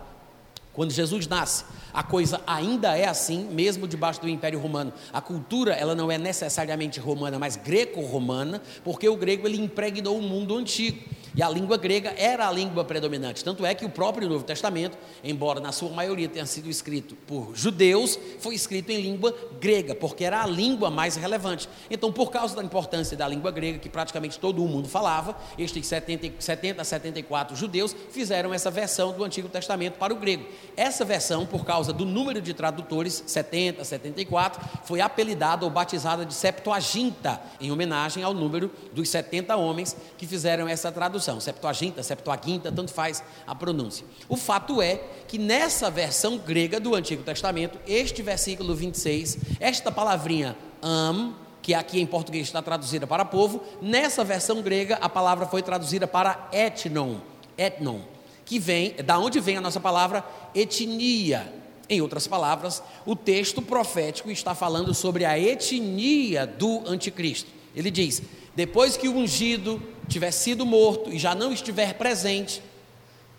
Quando 0.73 0.91
Jesus 0.91 1.27
nasce, 1.27 1.65
a 1.93 2.03
coisa 2.03 2.41
ainda 2.45 2.97
é 2.97 3.05
assim, 3.07 3.45
mesmo 3.45 3.87
debaixo 3.87 4.21
do 4.21 4.29
Império 4.29 4.59
Romano. 4.59 4.93
A 5.11 5.19
cultura, 5.19 5.73
ela 5.73 5.95
não 5.95 6.11
é 6.11 6.17
necessariamente 6.17 6.99
romana, 6.99 7.39
mas 7.39 7.55
greco-romana, 7.55 8.61
porque 8.83 9.07
o 9.07 9.15
grego 9.15 9.47
ele 9.47 9.59
impregnou 9.59 10.17
o 10.17 10.21
mundo 10.21 10.55
antigo. 10.57 11.01
E 11.39 11.41
a 11.41 11.47
língua 11.47 11.77
grega 11.77 12.13
era 12.17 12.45
a 12.45 12.51
língua 12.51 12.83
predominante. 12.83 13.45
Tanto 13.45 13.65
é 13.65 13.73
que 13.73 13.85
o 13.85 13.89
próprio 13.89 14.27
Novo 14.27 14.43
Testamento, 14.43 14.97
embora 15.23 15.61
na 15.61 15.71
sua 15.71 15.89
maioria 15.89 16.27
tenha 16.27 16.45
sido 16.45 16.69
escrito 16.69 17.15
por 17.15 17.55
judeus, 17.55 18.19
foi 18.39 18.55
escrito 18.55 18.89
em 18.89 18.99
língua 18.99 19.33
grega, 19.57 19.95
porque 19.95 20.25
era 20.25 20.43
a 20.43 20.45
língua 20.45 20.89
mais 20.89 21.15
relevante. 21.15 21.69
Então, 21.89 22.11
por 22.11 22.29
causa 22.29 22.57
da 22.57 22.61
importância 22.61 23.15
da 23.15 23.25
língua 23.25 23.51
grega, 23.51 23.79
que 23.79 23.87
praticamente 23.87 24.37
todo 24.37 24.61
o 24.61 24.67
mundo 24.67 24.89
falava, 24.89 25.33
estes 25.57 25.87
70, 25.87 26.41
70 26.41 26.81
a 26.81 26.83
74 26.83 27.55
judeus 27.55 27.95
fizeram 28.11 28.53
essa 28.53 28.69
versão 28.69 29.13
do 29.13 29.23
Antigo 29.23 29.47
Testamento 29.47 29.93
para 29.93 30.13
o 30.13 30.17
grego. 30.17 30.45
Essa 30.75 31.05
versão, 31.05 31.45
por 31.45 31.63
causa 31.63 31.93
do 31.93 32.03
número 32.03 32.41
de 32.41 32.53
tradutores, 32.53 33.23
70, 33.25 33.85
74, 33.85 34.61
foi 34.83 34.99
apelidada 34.99 35.63
ou 35.63 35.71
batizada 35.71 36.25
de 36.25 36.33
Septuaginta, 36.33 37.41
em 37.61 37.71
homenagem 37.71 38.23
ao 38.23 38.33
número 38.33 38.69
dos 38.91 39.07
70 39.07 39.55
homens 39.55 39.95
que 40.17 40.27
fizeram 40.27 40.67
essa 40.67 40.91
tradução 40.91 41.28
tradução, 41.29 41.39
Septuaginta, 41.39 42.01
Septuaginta, 42.03 42.71
tanto 42.71 42.91
faz 42.91 43.23
a 43.45 43.53
pronúncia. 43.53 44.05
O 44.27 44.35
fato 44.35 44.81
é 44.81 44.95
que 45.27 45.37
nessa 45.37 45.89
versão 45.91 46.37
grega 46.37 46.79
do 46.79 46.95
Antigo 46.95 47.23
Testamento, 47.23 47.77
este 47.87 48.21
versículo 48.21 48.73
26, 48.75 49.37
esta 49.59 49.91
palavrinha 49.91 50.57
am, 50.81 51.35
que 51.61 51.73
aqui 51.73 51.99
em 51.99 52.05
português 52.05 52.47
está 52.47 52.61
traduzida 52.61 53.05
para 53.05 53.25
povo, 53.25 53.61
nessa 53.81 54.23
versão 54.23 54.61
grega 54.61 54.95
a 54.95 55.09
palavra 55.09 55.45
foi 55.45 55.61
traduzida 55.61 56.07
para 56.07 56.49
etnon, 56.51 57.17
etnon, 57.57 57.99
que 58.45 58.57
vem, 58.57 58.95
da 59.05 59.19
onde 59.19 59.39
vem 59.39 59.57
a 59.57 59.61
nossa 59.61 59.79
palavra 59.79 60.23
etnia. 60.55 61.53
Em 61.91 62.01
outras 62.01 62.27
palavras, 62.27 62.83
o 63.03 63.15
texto 63.15 63.63
profético 63.63 64.29
está 64.29 64.53
falando 64.53 64.93
sobre 64.93 65.25
a 65.25 65.39
etnia 65.39 66.45
do 66.45 66.83
anticristo. 66.87 67.49
Ele 67.75 67.89
diz: 67.89 68.21
depois 68.55 68.95
que 68.95 69.07
o 69.07 69.15
ungido 69.15 69.81
tiver 70.09 70.31
sido 70.31 70.65
morto 70.65 71.11
e 71.13 71.19
já 71.19 71.33
não 71.33 71.53
estiver 71.53 71.93
presente, 71.93 72.61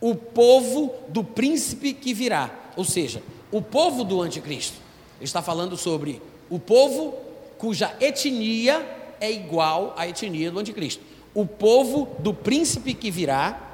o 0.01 0.15
povo 0.15 0.95
do 1.09 1.23
príncipe 1.23 1.93
que 1.93 2.15
virá, 2.15 2.51
ou 2.77 2.85
seja, 2.85 3.23
o 3.53 3.61
povo 3.61 4.05
do 4.05 4.23
anticristo. 4.23 4.77
Ele 5.19 5.25
está 5.25 5.43
falando 5.43 5.77
sobre 5.77 6.23
o 6.49 6.59
povo 6.59 7.15
cuja 7.59 7.95
etnia 8.01 9.15
é 9.21 9.31
igual 9.31 9.95
à 9.99 10.09
etnia 10.09 10.51
do 10.51 10.59
anticristo. 10.59 11.03
O 11.35 11.45
povo 11.45 12.09
do 12.21 12.33
príncipe 12.33 12.95
que 12.95 13.11
virá 13.11 13.67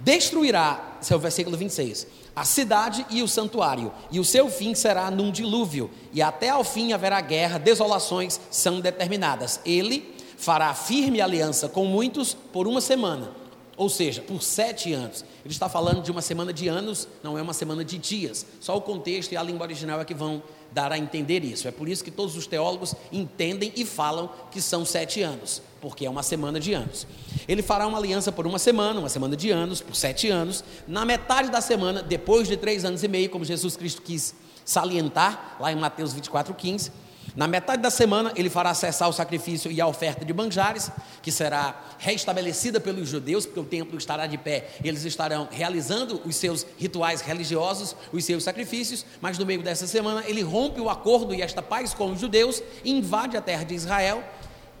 destruirá, 0.00 0.96
esse 1.00 1.12
é 1.12 1.16
o 1.16 1.20
versículo 1.20 1.56
26, 1.56 2.06
a 2.34 2.44
cidade 2.44 3.06
e 3.10 3.22
o 3.22 3.28
santuário, 3.28 3.92
e 4.10 4.18
o 4.18 4.24
seu 4.24 4.48
fim 4.48 4.74
será 4.74 5.10
num 5.10 5.30
dilúvio, 5.30 5.90
e 6.12 6.22
até 6.22 6.48
ao 6.48 6.64
fim 6.64 6.92
haverá 6.92 7.20
guerra, 7.20 7.58
desolações 7.58 8.40
são 8.50 8.80
determinadas. 8.80 9.60
Ele 9.64 10.14
fará 10.40 10.72
firme 10.72 11.20
aliança 11.20 11.68
com 11.68 11.84
muitos 11.84 12.32
por 12.32 12.66
uma 12.66 12.80
semana, 12.80 13.30
ou 13.76 13.90
seja, 13.90 14.22
por 14.22 14.42
sete 14.42 14.90
anos. 14.90 15.22
Ele 15.44 15.52
está 15.52 15.68
falando 15.68 16.02
de 16.02 16.10
uma 16.10 16.22
semana 16.22 16.50
de 16.50 16.66
anos, 16.66 17.06
não 17.22 17.36
é 17.36 17.42
uma 17.42 17.52
semana 17.52 17.84
de 17.84 17.98
dias. 17.98 18.46
Só 18.58 18.74
o 18.74 18.80
contexto 18.80 19.32
e 19.32 19.36
a 19.36 19.42
língua 19.42 19.66
original 19.66 20.00
é 20.00 20.04
que 20.04 20.14
vão 20.14 20.42
dar 20.72 20.92
a 20.92 20.98
entender 20.98 21.44
isso. 21.44 21.68
É 21.68 21.70
por 21.70 21.90
isso 21.90 22.02
que 22.02 22.10
todos 22.10 22.38
os 22.38 22.46
teólogos 22.46 22.94
entendem 23.12 23.70
e 23.76 23.84
falam 23.84 24.30
que 24.50 24.62
são 24.62 24.82
sete 24.82 25.20
anos, 25.20 25.60
porque 25.78 26.06
é 26.06 26.10
uma 26.10 26.22
semana 26.22 26.58
de 26.58 26.72
anos. 26.72 27.06
Ele 27.46 27.60
fará 27.60 27.86
uma 27.86 27.98
aliança 27.98 28.32
por 28.32 28.46
uma 28.46 28.58
semana, 28.58 28.98
uma 28.98 29.10
semana 29.10 29.36
de 29.36 29.50
anos, 29.50 29.82
por 29.82 29.94
sete 29.94 30.30
anos. 30.30 30.64
Na 30.88 31.04
metade 31.04 31.50
da 31.50 31.60
semana, 31.60 32.02
depois 32.02 32.48
de 32.48 32.56
três 32.56 32.82
anos 32.82 33.02
e 33.02 33.08
meio, 33.08 33.28
como 33.28 33.44
Jesus 33.44 33.76
Cristo 33.76 34.00
quis 34.00 34.34
salientar, 34.64 35.58
lá 35.60 35.70
em 35.70 35.76
Mateus 35.76 36.14
24, 36.14 36.54
15 36.54 37.09
na 37.36 37.46
metade 37.46 37.82
da 37.82 37.90
semana, 37.90 38.32
ele 38.34 38.50
fará 38.50 38.74
cessar 38.74 39.08
o 39.08 39.12
sacrifício 39.12 39.70
e 39.70 39.80
a 39.80 39.86
oferta 39.86 40.24
de 40.24 40.32
manjares, 40.32 40.90
que 41.22 41.30
será 41.30 41.80
restabelecida 41.98 42.80
pelos 42.80 43.08
judeus, 43.08 43.46
porque 43.46 43.60
o 43.60 43.64
templo 43.64 43.96
estará 43.96 44.26
de 44.26 44.36
pé. 44.36 44.70
Eles 44.82 45.04
estarão 45.04 45.48
realizando 45.50 46.20
os 46.24 46.36
seus 46.36 46.66
rituais 46.78 47.20
religiosos, 47.20 47.94
os 48.12 48.24
seus 48.24 48.42
sacrifícios, 48.42 49.06
mas 49.20 49.38
no 49.38 49.46
meio 49.46 49.62
dessa 49.62 49.86
semana, 49.86 50.24
ele 50.26 50.42
rompe 50.42 50.80
o 50.80 50.90
acordo 50.90 51.34
e 51.34 51.42
esta 51.42 51.62
paz 51.62 51.94
com 51.94 52.12
os 52.12 52.20
judeus, 52.20 52.62
invade 52.84 53.36
a 53.36 53.40
terra 53.40 53.64
de 53.64 53.74
Israel 53.74 54.24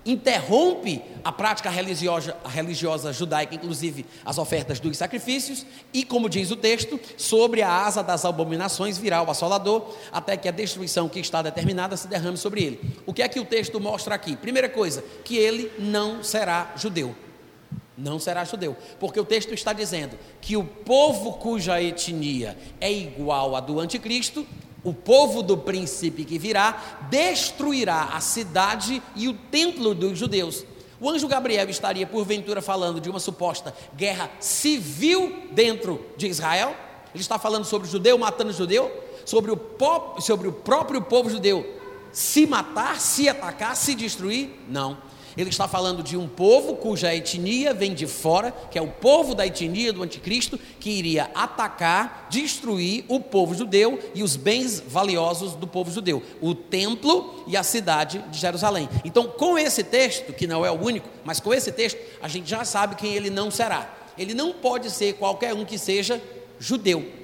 interrompe 0.04 1.02
a 1.22 1.30
prática 1.30 1.68
religiosa, 1.68 2.36
religiosa 2.44 3.12
judaica, 3.12 3.54
inclusive 3.54 4.06
as 4.24 4.38
ofertas 4.38 4.80
dos 4.80 4.96
sacrifícios, 4.96 5.66
e, 5.92 6.04
como 6.04 6.28
diz 6.28 6.50
o 6.50 6.56
texto, 6.56 6.98
sobre 7.16 7.62
a 7.62 7.70
asa 7.70 8.02
das 8.02 8.24
abominações 8.24 8.96
virá 8.96 9.22
o 9.22 9.30
assolador, 9.30 9.94
até 10.10 10.36
que 10.36 10.48
a 10.48 10.52
destruição 10.52 11.08
que 11.08 11.20
está 11.20 11.42
determinada 11.42 11.96
se 11.96 12.08
derrame 12.08 12.36
sobre 12.36 12.62
ele. 12.62 12.80
O 13.06 13.12
que 13.12 13.22
é 13.22 13.28
que 13.28 13.40
o 13.40 13.44
texto 13.44 13.80
mostra 13.80 14.14
aqui? 14.14 14.36
Primeira 14.36 14.68
coisa, 14.68 15.04
que 15.24 15.36
ele 15.36 15.70
não 15.78 16.22
será 16.22 16.72
judeu. 16.76 17.14
Não 17.96 18.18
será 18.18 18.44
judeu, 18.44 18.74
porque 18.98 19.20
o 19.20 19.24
texto 19.26 19.52
está 19.52 19.74
dizendo 19.74 20.18
que 20.40 20.56
o 20.56 20.64
povo 20.64 21.34
cuja 21.34 21.82
etnia 21.82 22.56
é 22.80 22.90
igual 22.90 23.54
à 23.54 23.60
do 23.60 23.78
anticristo 23.78 24.46
o 24.82 24.92
povo 24.94 25.42
do 25.42 25.56
príncipe 25.56 26.24
que 26.24 26.38
virá 26.38 27.00
destruirá 27.10 28.10
a 28.12 28.20
cidade 28.20 29.02
e 29.14 29.28
o 29.28 29.34
templo 29.34 29.94
dos 29.94 30.18
judeus. 30.18 30.64
O 31.00 31.08
anjo 31.08 31.26
Gabriel 31.26 31.68
estaria, 31.70 32.06
porventura, 32.06 32.60
falando 32.60 33.00
de 33.00 33.08
uma 33.08 33.20
suposta 33.20 33.74
guerra 33.96 34.30
civil 34.38 35.34
dentro 35.52 36.04
de 36.16 36.26
Israel? 36.26 36.76
Ele 37.14 37.22
está 37.22 37.38
falando 37.38 37.64
sobre 37.64 37.88
o 37.88 37.90
judeu 37.90 38.18
matando 38.18 38.50
o 38.50 38.54
judeu? 38.54 38.90
Sobre 39.24 39.50
o, 39.50 39.56
pop, 39.56 40.22
sobre 40.22 40.48
o 40.48 40.52
próprio 40.52 41.00
povo 41.02 41.30
judeu 41.30 41.80
se 42.12 42.46
matar, 42.46 43.00
se 43.00 43.28
atacar, 43.28 43.76
se 43.76 43.94
destruir? 43.94 44.50
Não. 44.68 44.98
Ele 45.36 45.50
está 45.50 45.68
falando 45.68 46.02
de 46.02 46.16
um 46.16 46.26
povo 46.26 46.76
cuja 46.76 47.14
etnia 47.14 47.72
vem 47.72 47.94
de 47.94 48.06
fora, 48.06 48.52
que 48.70 48.78
é 48.78 48.82
o 48.82 48.88
povo 48.88 49.34
da 49.34 49.46
etnia 49.46 49.92
do 49.92 50.02
anticristo, 50.02 50.58
que 50.78 50.90
iria 50.90 51.30
atacar, 51.34 52.26
destruir 52.30 53.04
o 53.08 53.20
povo 53.20 53.54
judeu 53.54 53.98
e 54.14 54.22
os 54.22 54.36
bens 54.36 54.80
valiosos 54.80 55.54
do 55.54 55.66
povo 55.66 55.90
judeu, 55.90 56.22
o 56.40 56.54
templo 56.54 57.44
e 57.46 57.56
a 57.56 57.62
cidade 57.62 58.24
de 58.30 58.38
Jerusalém. 58.38 58.88
Então, 59.04 59.28
com 59.28 59.58
esse 59.58 59.84
texto, 59.84 60.32
que 60.32 60.46
não 60.46 60.64
é 60.64 60.70
o 60.70 60.80
único, 60.80 61.08
mas 61.24 61.40
com 61.40 61.52
esse 61.54 61.70
texto, 61.72 61.98
a 62.20 62.28
gente 62.28 62.48
já 62.48 62.64
sabe 62.64 62.96
quem 62.96 63.14
ele 63.14 63.30
não 63.30 63.50
será. 63.50 63.96
Ele 64.18 64.34
não 64.34 64.52
pode 64.52 64.90
ser 64.90 65.14
qualquer 65.14 65.54
um 65.54 65.64
que 65.64 65.78
seja 65.78 66.20
judeu. 66.58 67.19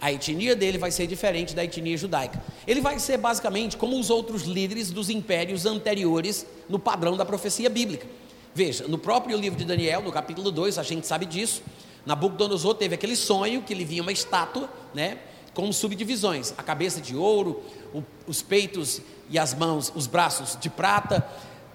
A 0.00 0.12
etnia 0.12 0.54
dele 0.54 0.76
vai 0.76 0.90
ser 0.90 1.06
diferente 1.06 1.54
da 1.54 1.64
etnia 1.64 1.96
judaica. 1.96 2.42
Ele 2.66 2.80
vai 2.80 2.98
ser 2.98 3.16
basicamente 3.16 3.76
como 3.76 3.98
os 3.98 4.10
outros 4.10 4.42
líderes 4.42 4.90
dos 4.90 5.08
impérios 5.08 5.64
anteriores 5.64 6.46
no 6.68 6.78
padrão 6.78 7.16
da 7.16 7.24
profecia 7.24 7.70
bíblica. 7.70 8.06
Veja, 8.54 8.86
no 8.88 8.98
próprio 8.98 9.36
livro 9.36 9.58
de 9.58 9.64
Daniel, 9.64 10.02
no 10.02 10.12
capítulo 10.12 10.50
2, 10.50 10.78
a 10.78 10.82
gente 10.82 11.06
sabe 11.06 11.26
disso. 11.26 11.62
Nabucodonosor 12.04 12.74
teve 12.74 12.94
aquele 12.94 13.16
sonho 13.16 13.62
que 13.62 13.74
lhe 13.74 13.84
vinha 13.84 14.02
uma 14.02 14.12
estátua, 14.12 14.70
né, 14.94 15.18
com 15.54 15.70
subdivisões: 15.72 16.54
a 16.56 16.62
cabeça 16.62 17.00
de 17.00 17.16
ouro, 17.16 17.62
o, 17.92 18.02
os 18.26 18.42
peitos 18.42 19.00
e 19.28 19.38
as 19.38 19.54
mãos, 19.54 19.92
os 19.94 20.06
braços 20.06 20.56
de 20.60 20.70
prata, 20.70 21.26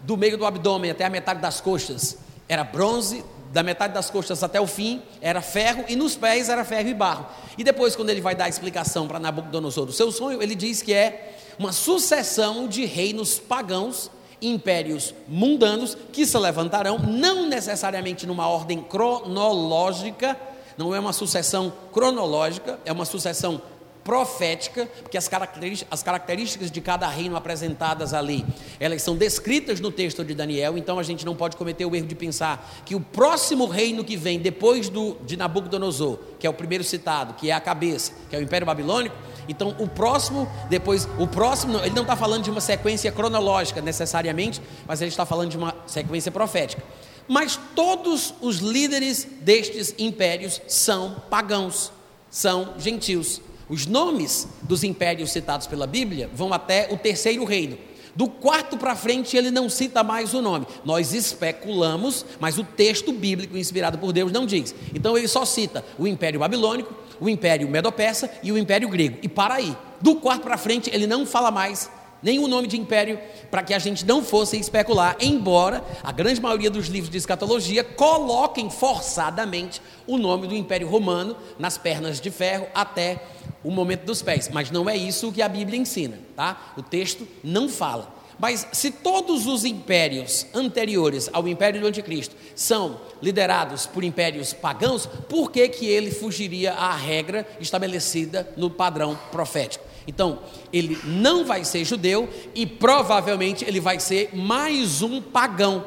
do 0.03 0.15
meio 0.15 0.37
do 0.37 0.45
abdômen 0.45 0.89
até 0.89 1.05
a 1.05 1.09
metade 1.09 1.41
das 1.41 1.59
coxas 1.59 2.17
era 2.47 2.63
bronze, 2.63 3.23
da 3.51 3.61
metade 3.61 3.93
das 3.93 4.09
costas 4.09 4.41
até 4.43 4.59
o 4.59 4.67
fim 4.67 5.01
era 5.21 5.41
ferro 5.41 5.83
e 5.87 5.95
nos 5.95 6.15
pés 6.15 6.49
era 6.49 6.63
ferro 6.63 6.87
e 6.87 6.93
barro. 6.93 7.25
E 7.57 7.63
depois, 7.63 7.95
quando 7.95 8.09
ele 8.09 8.21
vai 8.21 8.33
dar 8.33 8.45
a 8.45 8.49
explicação 8.49 9.07
para 9.07 9.19
Nabucodonosor 9.19 9.85
do 9.85 9.91
seu 9.91 10.11
sonho, 10.11 10.41
ele 10.41 10.55
diz 10.55 10.81
que 10.81 10.93
é 10.93 11.37
uma 11.59 11.71
sucessão 11.71 12.67
de 12.67 12.85
reinos 12.85 13.37
pagãos, 13.37 14.09
impérios 14.41 15.13
mundanos 15.27 15.95
que 16.11 16.25
se 16.25 16.37
levantarão, 16.37 16.97
não 16.97 17.45
necessariamente 17.45 18.25
numa 18.25 18.47
ordem 18.47 18.81
cronológica, 18.81 20.37
não 20.77 20.95
é 20.95 20.99
uma 20.99 21.13
sucessão 21.13 21.71
cronológica, 21.91 22.79
é 22.85 22.91
uma 22.91 23.05
sucessão 23.05 23.61
profética, 24.03 24.87
porque 25.01 25.17
as 25.17 25.27
características, 25.27 25.87
as 25.91 26.03
características 26.03 26.71
de 26.71 26.81
cada 26.81 27.07
reino 27.07 27.35
apresentadas 27.35 28.13
ali, 28.13 28.45
elas 28.79 29.01
são 29.01 29.15
descritas 29.15 29.79
no 29.79 29.91
texto 29.91 30.23
de 30.23 30.33
Daniel, 30.33 30.77
então 30.77 30.97
a 30.97 31.03
gente 31.03 31.25
não 31.25 31.35
pode 31.35 31.55
cometer 31.55 31.85
o 31.85 31.95
erro 31.95 32.07
de 32.07 32.15
pensar 32.15 32.81
que 32.85 32.95
o 32.95 32.99
próximo 32.99 33.65
reino 33.65 34.03
que 34.03 34.17
vem 34.17 34.39
depois 34.39 34.89
do, 34.89 35.17
de 35.25 35.37
Nabucodonosor, 35.37 36.19
que 36.39 36.47
é 36.47 36.49
o 36.49 36.53
primeiro 36.53 36.83
citado, 36.83 37.33
que 37.35 37.49
é 37.49 37.53
a 37.53 37.59
cabeça, 37.59 38.13
que 38.29 38.35
é 38.35 38.39
o 38.39 38.41
Império 38.41 38.65
Babilônico, 38.65 39.15
Então, 39.47 39.75
o 39.79 39.87
próximo, 39.87 40.47
depois, 40.69 41.07
o 41.17 41.27
próximo, 41.27 41.79
ele 41.79 41.95
não 41.95 42.03
está 42.03 42.15
falando 42.15 42.43
de 42.43 42.51
uma 42.51 42.61
sequência 42.61 43.11
cronológica 43.11 43.81
necessariamente, 43.81 44.61
mas 44.87 45.01
ele 45.01 45.09
está 45.09 45.25
falando 45.25 45.49
de 45.49 45.57
uma 45.57 45.75
sequência 45.85 46.31
profética. 46.31 46.81
Mas 47.27 47.59
todos 47.75 48.33
os 48.41 48.57
líderes 48.57 49.27
destes 49.41 49.93
impérios 49.97 50.61
são 50.67 51.23
pagãos, 51.29 51.91
são 52.29 52.73
gentios. 52.77 53.41
Os 53.71 53.85
nomes 53.87 54.49
dos 54.63 54.83
impérios 54.83 55.31
citados 55.31 55.65
pela 55.65 55.87
Bíblia 55.87 56.29
vão 56.33 56.51
até 56.51 56.89
o 56.91 56.97
terceiro 56.97 57.45
reino. 57.45 57.77
Do 58.13 58.27
quarto 58.27 58.77
para 58.77 58.97
frente, 58.97 59.37
ele 59.37 59.49
não 59.49 59.69
cita 59.69 60.03
mais 60.03 60.33
o 60.33 60.41
nome. 60.41 60.67
Nós 60.83 61.13
especulamos, 61.13 62.25
mas 62.37 62.57
o 62.57 62.65
texto 62.65 63.13
bíblico 63.13 63.57
inspirado 63.57 63.97
por 63.97 64.11
Deus 64.11 64.29
não 64.29 64.45
diz. 64.45 64.75
Então 64.93 65.17
ele 65.17 65.29
só 65.29 65.45
cita 65.45 65.85
o 65.97 66.05
Império 66.05 66.41
Babilônico, 66.41 66.93
o 67.17 67.29
Império 67.29 67.69
Medo-Persa 67.69 68.29
e 68.43 68.51
o 68.51 68.57
Império 68.57 68.89
Grego. 68.89 69.19
E 69.21 69.29
para 69.29 69.53
aí. 69.53 69.73
Do 70.01 70.15
quarto 70.15 70.41
para 70.41 70.57
frente, 70.57 70.89
ele 70.93 71.07
não 71.07 71.25
fala 71.25 71.49
mais 71.49 71.89
nenhum 72.21 72.47
nome 72.47 72.67
de 72.67 72.79
império 72.79 73.19
para 73.49 73.63
que 73.63 73.73
a 73.73 73.79
gente 73.79 74.05
não 74.05 74.23
fosse 74.23 74.57
especular, 74.57 75.17
embora 75.19 75.83
a 76.03 76.11
grande 76.11 76.41
maioria 76.41 76.69
dos 76.69 76.87
livros 76.87 77.09
de 77.09 77.17
escatologia 77.17 77.83
coloquem 77.83 78.69
forçadamente 78.69 79.81
o 80.07 80.17
nome 80.17 80.47
do 80.47 80.55
Império 80.55 80.87
Romano 80.87 81.35
nas 81.57 81.77
pernas 81.77 82.19
de 82.19 82.29
ferro 82.29 82.67
até 82.73 83.21
o 83.63 83.71
momento 83.71 84.05
dos 84.05 84.21
pés, 84.21 84.49
mas 84.51 84.71
não 84.71 84.89
é 84.89 84.95
isso 84.95 85.31
que 85.31 85.41
a 85.41 85.49
Bíblia 85.49 85.79
ensina, 85.79 86.19
tá? 86.35 86.73
O 86.77 86.81
texto 86.81 87.27
não 87.43 87.69
fala. 87.69 88.21
Mas 88.39 88.67
se 88.71 88.89
todos 88.89 89.45
os 89.45 89.63
impérios 89.63 90.47
anteriores 90.51 91.29
ao 91.31 91.47
império 91.47 91.79
do 91.79 91.85
anticristo 91.85 92.35
são 92.55 92.99
liderados 93.21 93.85
por 93.85 94.03
impérios 94.03 94.51
pagãos, 94.51 95.05
por 95.05 95.51
que, 95.51 95.69
que 95.69 95.85
ele 95.85 96.09
fugiria 96.09 96.73
à 96.73 96.95
regra 96.95 97.47
estabelecida 97.59 98.51
no 98.57 98.67
padrão 98.67 99.15
profético? 99.31 99.90
Então, 100.07 100.39
ele 100.73 100.99
não 101.03 101.45
vai 101.45 101.63
ser 101.63 101.85
judeu 101.85 102.29
e 102.55 102.65
provavelmente 102.65 103.63
ele 103.65 103.79
vai 103.79 103.99
ser 103.99 104.35
mais 104.35 105.01
um 105.01 105.21
pagão, 105.21 105.85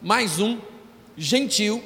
mais 0.00 0.38
um 0.40 0.58
gentil 1.16 1.82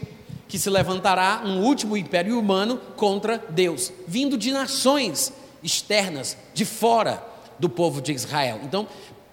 que 0.49 0.59
se 0.59 0.71
levantará 0.71 1.43
um 1.45 1.63
último 1.63 1.97
império 1.97 2.39
humano 2.39 2.81
contra 2.97 3.39
Deus, 3.51 3.93
vindo 4.07 4.39
de 4.39 4.53
nações 4.53 5.33
externas, 5.63 6.37
de 6.55 6.65
fora 6.65 7.23
do 7.59 7.69
povo 7.69 8.01
de 8.01 8.13
Israel. 8.13 8.61
Então, 8.63 8.87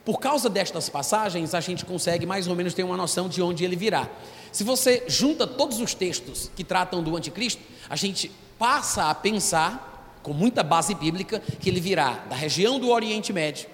por 0.03 0.19
causa 0.19 0.50
destas 0.50 0.89
passagens, 0.89 1.53
a 1.53 1.62
gente 1.62 1.85
consegue 1.85 2.25
mais 2.25 2.47
ou 2.47 2.55
menos 2.55 2.73
ter 2.73 2.83
uma 2.83 2.97
noção 2.97 3.29
de 3.29 3.41
onde 3.41 3.63
ele 3.63 3.75
virá. 3.75 4.09
Se 4.51 4.63
você 4.63 5.03
junta 5.07 5.47
todos 5.47 5.79
os 5.79 5.93
textos 5.93 6.51
que 6.55 6.63
tratam 6.63 7.01
do 7.01 7.15
anticristo, 7.15 7.62
a 7.89 7.95
gente 7.95 8.29
passa 8.59 9.09
a 9.09 9.15
pensar, 9.15 9.92
com 10.24 10.34
muita 10.34 10.63
base 10.63 10.96
bíblica, 10.96 11.42
que 11.60 11.70
ele 11.70 11.80
virá 11.80 12.24
da 12.30 12.36
região 12.36 12.80
do 12.80 12.89
Oriente 12.89 13.32
Médio, 13.32 13.68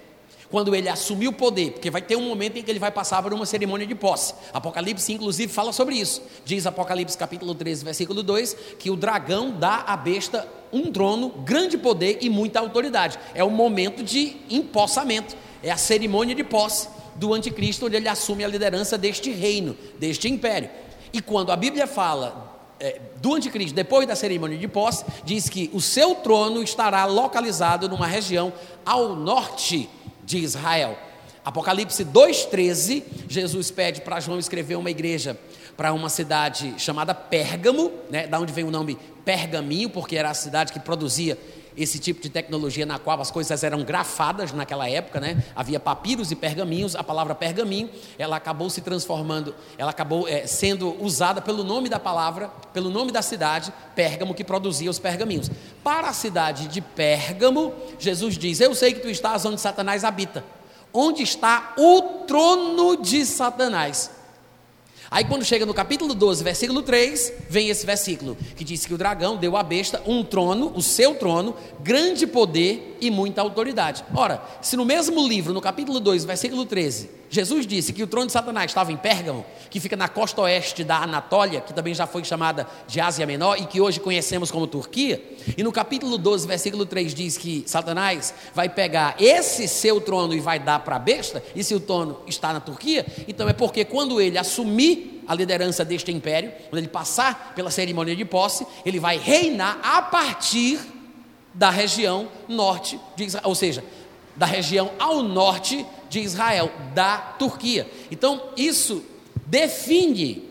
quando 0.50 0.74
ele 0.74 0.88
assumir 0.88 1.28
o 1.28 1.32
poder, 1.32 1.72
porque 1.72 1.90
vai 1.90 2.02
ter 2.02 2.16
um 2.16 2.28
momento 2.28 2.58
em 2.58 2.62
que 2.62 2.70
ele 2.70 2.80
vai 2.80 2.90
passar 2.90 3.22
por 3.22 3.32
uma 3.32 3.46
cerimônia 3.46 3.86
de 3.86 3.94
posse. 3.94 4.34
Apocalipse, 4.52 5.12
inclusive, 5.12 5.50
fala 5.50 5.72
sobre 5.72 5.94
isso. 5.94 6.20
Diz 6.44 6.66
Apocalipse 6.66 7.16
capítulo 7.16 7.54
13, 7.54 7.84
versículo 7.84 8.22
2, 8.22 8.56
que 8.78 8.90
o 8.90 8.96
dragão 8.96 9.52
dá 9.52 9.84
à 9.86 9.96
besta 9.96 10.46
um 10.72 10.90
trono, 10.90 11.30
grande 11.44 11.78
poder 11.78 12.18
e 12.20 12.28
muita 12.28 12.58
autoridade. 12.58 13.18
É 13.32 13.44
o 13.44 13.50
momento 13.50 14.02
de 14.02 14.36
empossamento, 14.50 15.36
é 15.62 15.70
a 15.70 15.76
cerimônia 15.76 16.34
de 16.34 16.42
posse 16.42 16.88
do 17.14 17.32
anticristo, 17.32 17.86
onde 17.86 17.96
ele 17.96 18.08
assume 18.08 18.44
a 18.44 18.48
liderança 18.48 18.98
deste 18.98 19.30
reino, 19.30 19.76
deste 19.98 20.28
império. 20.28 20.68
E 21.12 21.20
quando 21.20 21.52
a 21.52 21.56
Bíblia 21.56 21.86
fala 21.86 22.59
é, 22.80 23.00
do 23.20 23.34
anticristo, 23.34 23.74
depois 23.74 24.08
da 24.08 24.16
cerimônia 24.16 24.58
de 24.58 24.66
posse, 24.66 25.04
diz 25.24 25.48
que 25.48 25.70
o 25.72 25.80
seu 25.80 26.14
trono 26.16 26.62
estará 26.62 27.04
localizado 27.04 27.88
numa 27.88 28.06
região 28.06 28.52
ao 28.84 29.14
norte 29.14 29.88
de 30.24 30.38
Israel. 30.38 30.98
Apocalipse 31.44 32.04
2,13, 32.04 33.02
Jesus 33.28 33.70
pede 33.70 34.00
para 34.00 34.20
João 34.20 34.38
escrever 34.38 34.76
uma 34.76 34.90
igreja 34.90 35.38
para 35.76 35.92
uma 35.92 36.08
cidade 36.08 36.74
chamada 36.76 37.14
Pérgamo, 37.14 37.92
né, 38.10 38.26
da 38.26 38.38
onde 38.38 38.52
vem 38.52 38.64
o 38.64 38.70
nome 38.70 38.98
Pergaminho, 39.24 39.88
porque 39.88 40.16
era 40.16 40.30
a 40.30 40.34
cidade 40.34 40.72
que 40.72 40.80
produzia 40.80 41.38
esse 41.76 41.98
tipo 41.98 42.20
de 42.20 42.28
tecnologia 42.28 42.84
na 42.84 42.98
qual 42.98 43.20
as 43.20 43.30
coisas 43.30 43.62
eram 43.62 43.82
grafadas 43.82 44.52
naquela 44.52 44.88
época, 44.88 45.20
né? 45.20 45.42
Havia 45.54 45.80
papiros 45.80 46.30
e 46.30 46.36
pergaminhos. 46.36 46.94
A 46.96 47.02
palavra 47.02 47.34
pergaminho, 47.34 47.90
ela 48.18 48.36
acabou 48.36 48.68
se 48.70 48.80
transformando, 48.80 49.54
ela 49.78 49.90
acabou 49.90 50.28
é, 50.28 50.46
sendo 50.46 50.96
usada 51.02 51.40
pelo 51.40 51.64
nome 51.64 51.88
da 51.88 51.98
palavra, 51.98 52.48
pelo 52.72 52.90
nome 52.90 53.12
da 53.12 53.22
cidade, 53.22 53.72
Pérgamo, 53.94 54.34
que 54.34 54.44
produzia 54.44 54.90
os 54.90 54.98
pergaminhos. 54.98 55.50
Para 55.82 56.08
a 56.08 56.12
cidade 56.12 56.68
de 56.68 56.80
Pérgamo, 56.80 57.72
Jesus 57.98 58.36
diz: 58.36 58.60
Eu 58.60 58.74
sei 58.74 58.94
que 58.94 59.00
tu 59.00 59.08
estás 59.08 59.44
onde 59.44 59.60
Satanás 59.60 60.04
habita. 60.04 60.44
Onde 60.92 61.22
está 61.22 61.74
o 61.78 62.24
trono 62.26 62.96
de 62.96 63.24
Satanás? 63.24 64.19
Aí 65.10 65.24
quando 65.24 65.44
chega 65.44 65.66
no 65.66 65.74
capítulo 65.74 66.14
12, 66.14 66.44
versículo 66.44 66.82
3, 66.82 67.32
vem 67.48 67.68
esse 67.68 67.84
versículo 67.84 68.36
que 68.54 68.62
diz 68.62 68.86
que 68.86 68.94
o 68.94 68.98
dragão 68.98 69.36
deu 69.36 69.56
à 69.56 69.62
besta 69.62 70.00
um 70.06 70.22
trono, 70.22 70.72
o 70.74 70.80
seu 70.80 71.16
trono, 71.16 71.56
grande 71.80 72.28
poder 72.28 72.89
e 73.00 73.10
muita 73.10 73.40
autoridade. 73.40 74.04
Ora, 74.14 74.42
se 74.60 74.76
no 74.76 74.84
mesmo 74.84 75.26
livro, 75.26 75.52
no 75.52 75.60
capítulo 75.60 76.00
2, 76.00 76.24
versículo 76.24 76.64
13, 76.66 77.20
Jesus 77.30 77.64
disse 77.64 77.92
que 77.92 78.02
o 78.02 78.08
trono 78.08 78.26
de 78.26 78.32
Satanás 78.32 78.70
estava 78.70 78.90
em 78.90 78.96
Pérgamo, 78.96 79.46
que 79.70 79.78
fica 79.78 79.96
na 79.96 80.08
costa 80.08 80.42
oeste 80.42 80.82
da 80.82 80.96
Anatólia, 80.96 81.60
que 81.60 81.72
também 81.72 81.94
já 81.94 82.04
foi 82.04 82.24
chamada 82.24 82.66
de 82.88 83.00
Ásia 83.00 83.24
Menor 83.24 83.56
e 83.56 83.66
que 83.66 83.80
hoje 83.80 84.00
conhecemos 84.00 84.50
como 84.50 84.66
Turquia. 84.66 85.22
E 85.56 85.62
no 85.62 85.70
capítulo 85.70 86.18
12, 86.18 86.48
versículo 86.48 86.84
3 86.84 87.14
diz 87.14 87.36
que 87.36 87.62
Satanás 87.66 88.34
vai 88.52 88.68
pegar 88.68 89.14
esse 89.18 89.68
seu 89.68 90.00
trono 90.00 90.34
e 90.34 90.40
vai 90.40 90.58
dar 90.58 90.80
para 90.80 90.96
a 90.96 90.98
besta, 90.98 91.42
e 91.54 91.62
se 91.62 91.72
o 91.72 91.78
trono 91.78 92.20
está 92.26 92.52
na 92.52 92.58
Turquia, 92.58 93.06
então 93.28 93.48
é 93.48 93.52
porque 93.52 93.84
quando 93.84 94.20
ele 94.20 94.36
assumir 94.36 95.22
a 95.28 95.34
liderança 95.34 95.84
deste 95.84 96.10
império, 96.10 96.52
quando 96.68 96.78
ele 96.78 96.88
passar 96.88 97.52
pela 97.54 97.70
cerimônia 97.70 98.16
de 98.16 98.24
posse, 98.24 98.66
ele 98.84 98.98
vai 98.98 99.16
reinar 99.16 99.78
a 99.84 100.02
partir 100.02 100.80
da 101.52 101.70
região 101.70 102.28
norte 102.48 102.98
de 103.16 103.24
Israel, 103.24 103.48
ou 103.48 103.54
seja, 103.54 103.84
da 104.36 104.46
região 104.46 104.90
ao 104.98 105.22
norte 105.22 105.84
de 106.08 106.20
Israel, 106.20 106.70
da 106.94 107.18
Turquia. 107.18 107.90
Então, 108.10 108.42
isso 108.56 109.04
define 109.46 110.50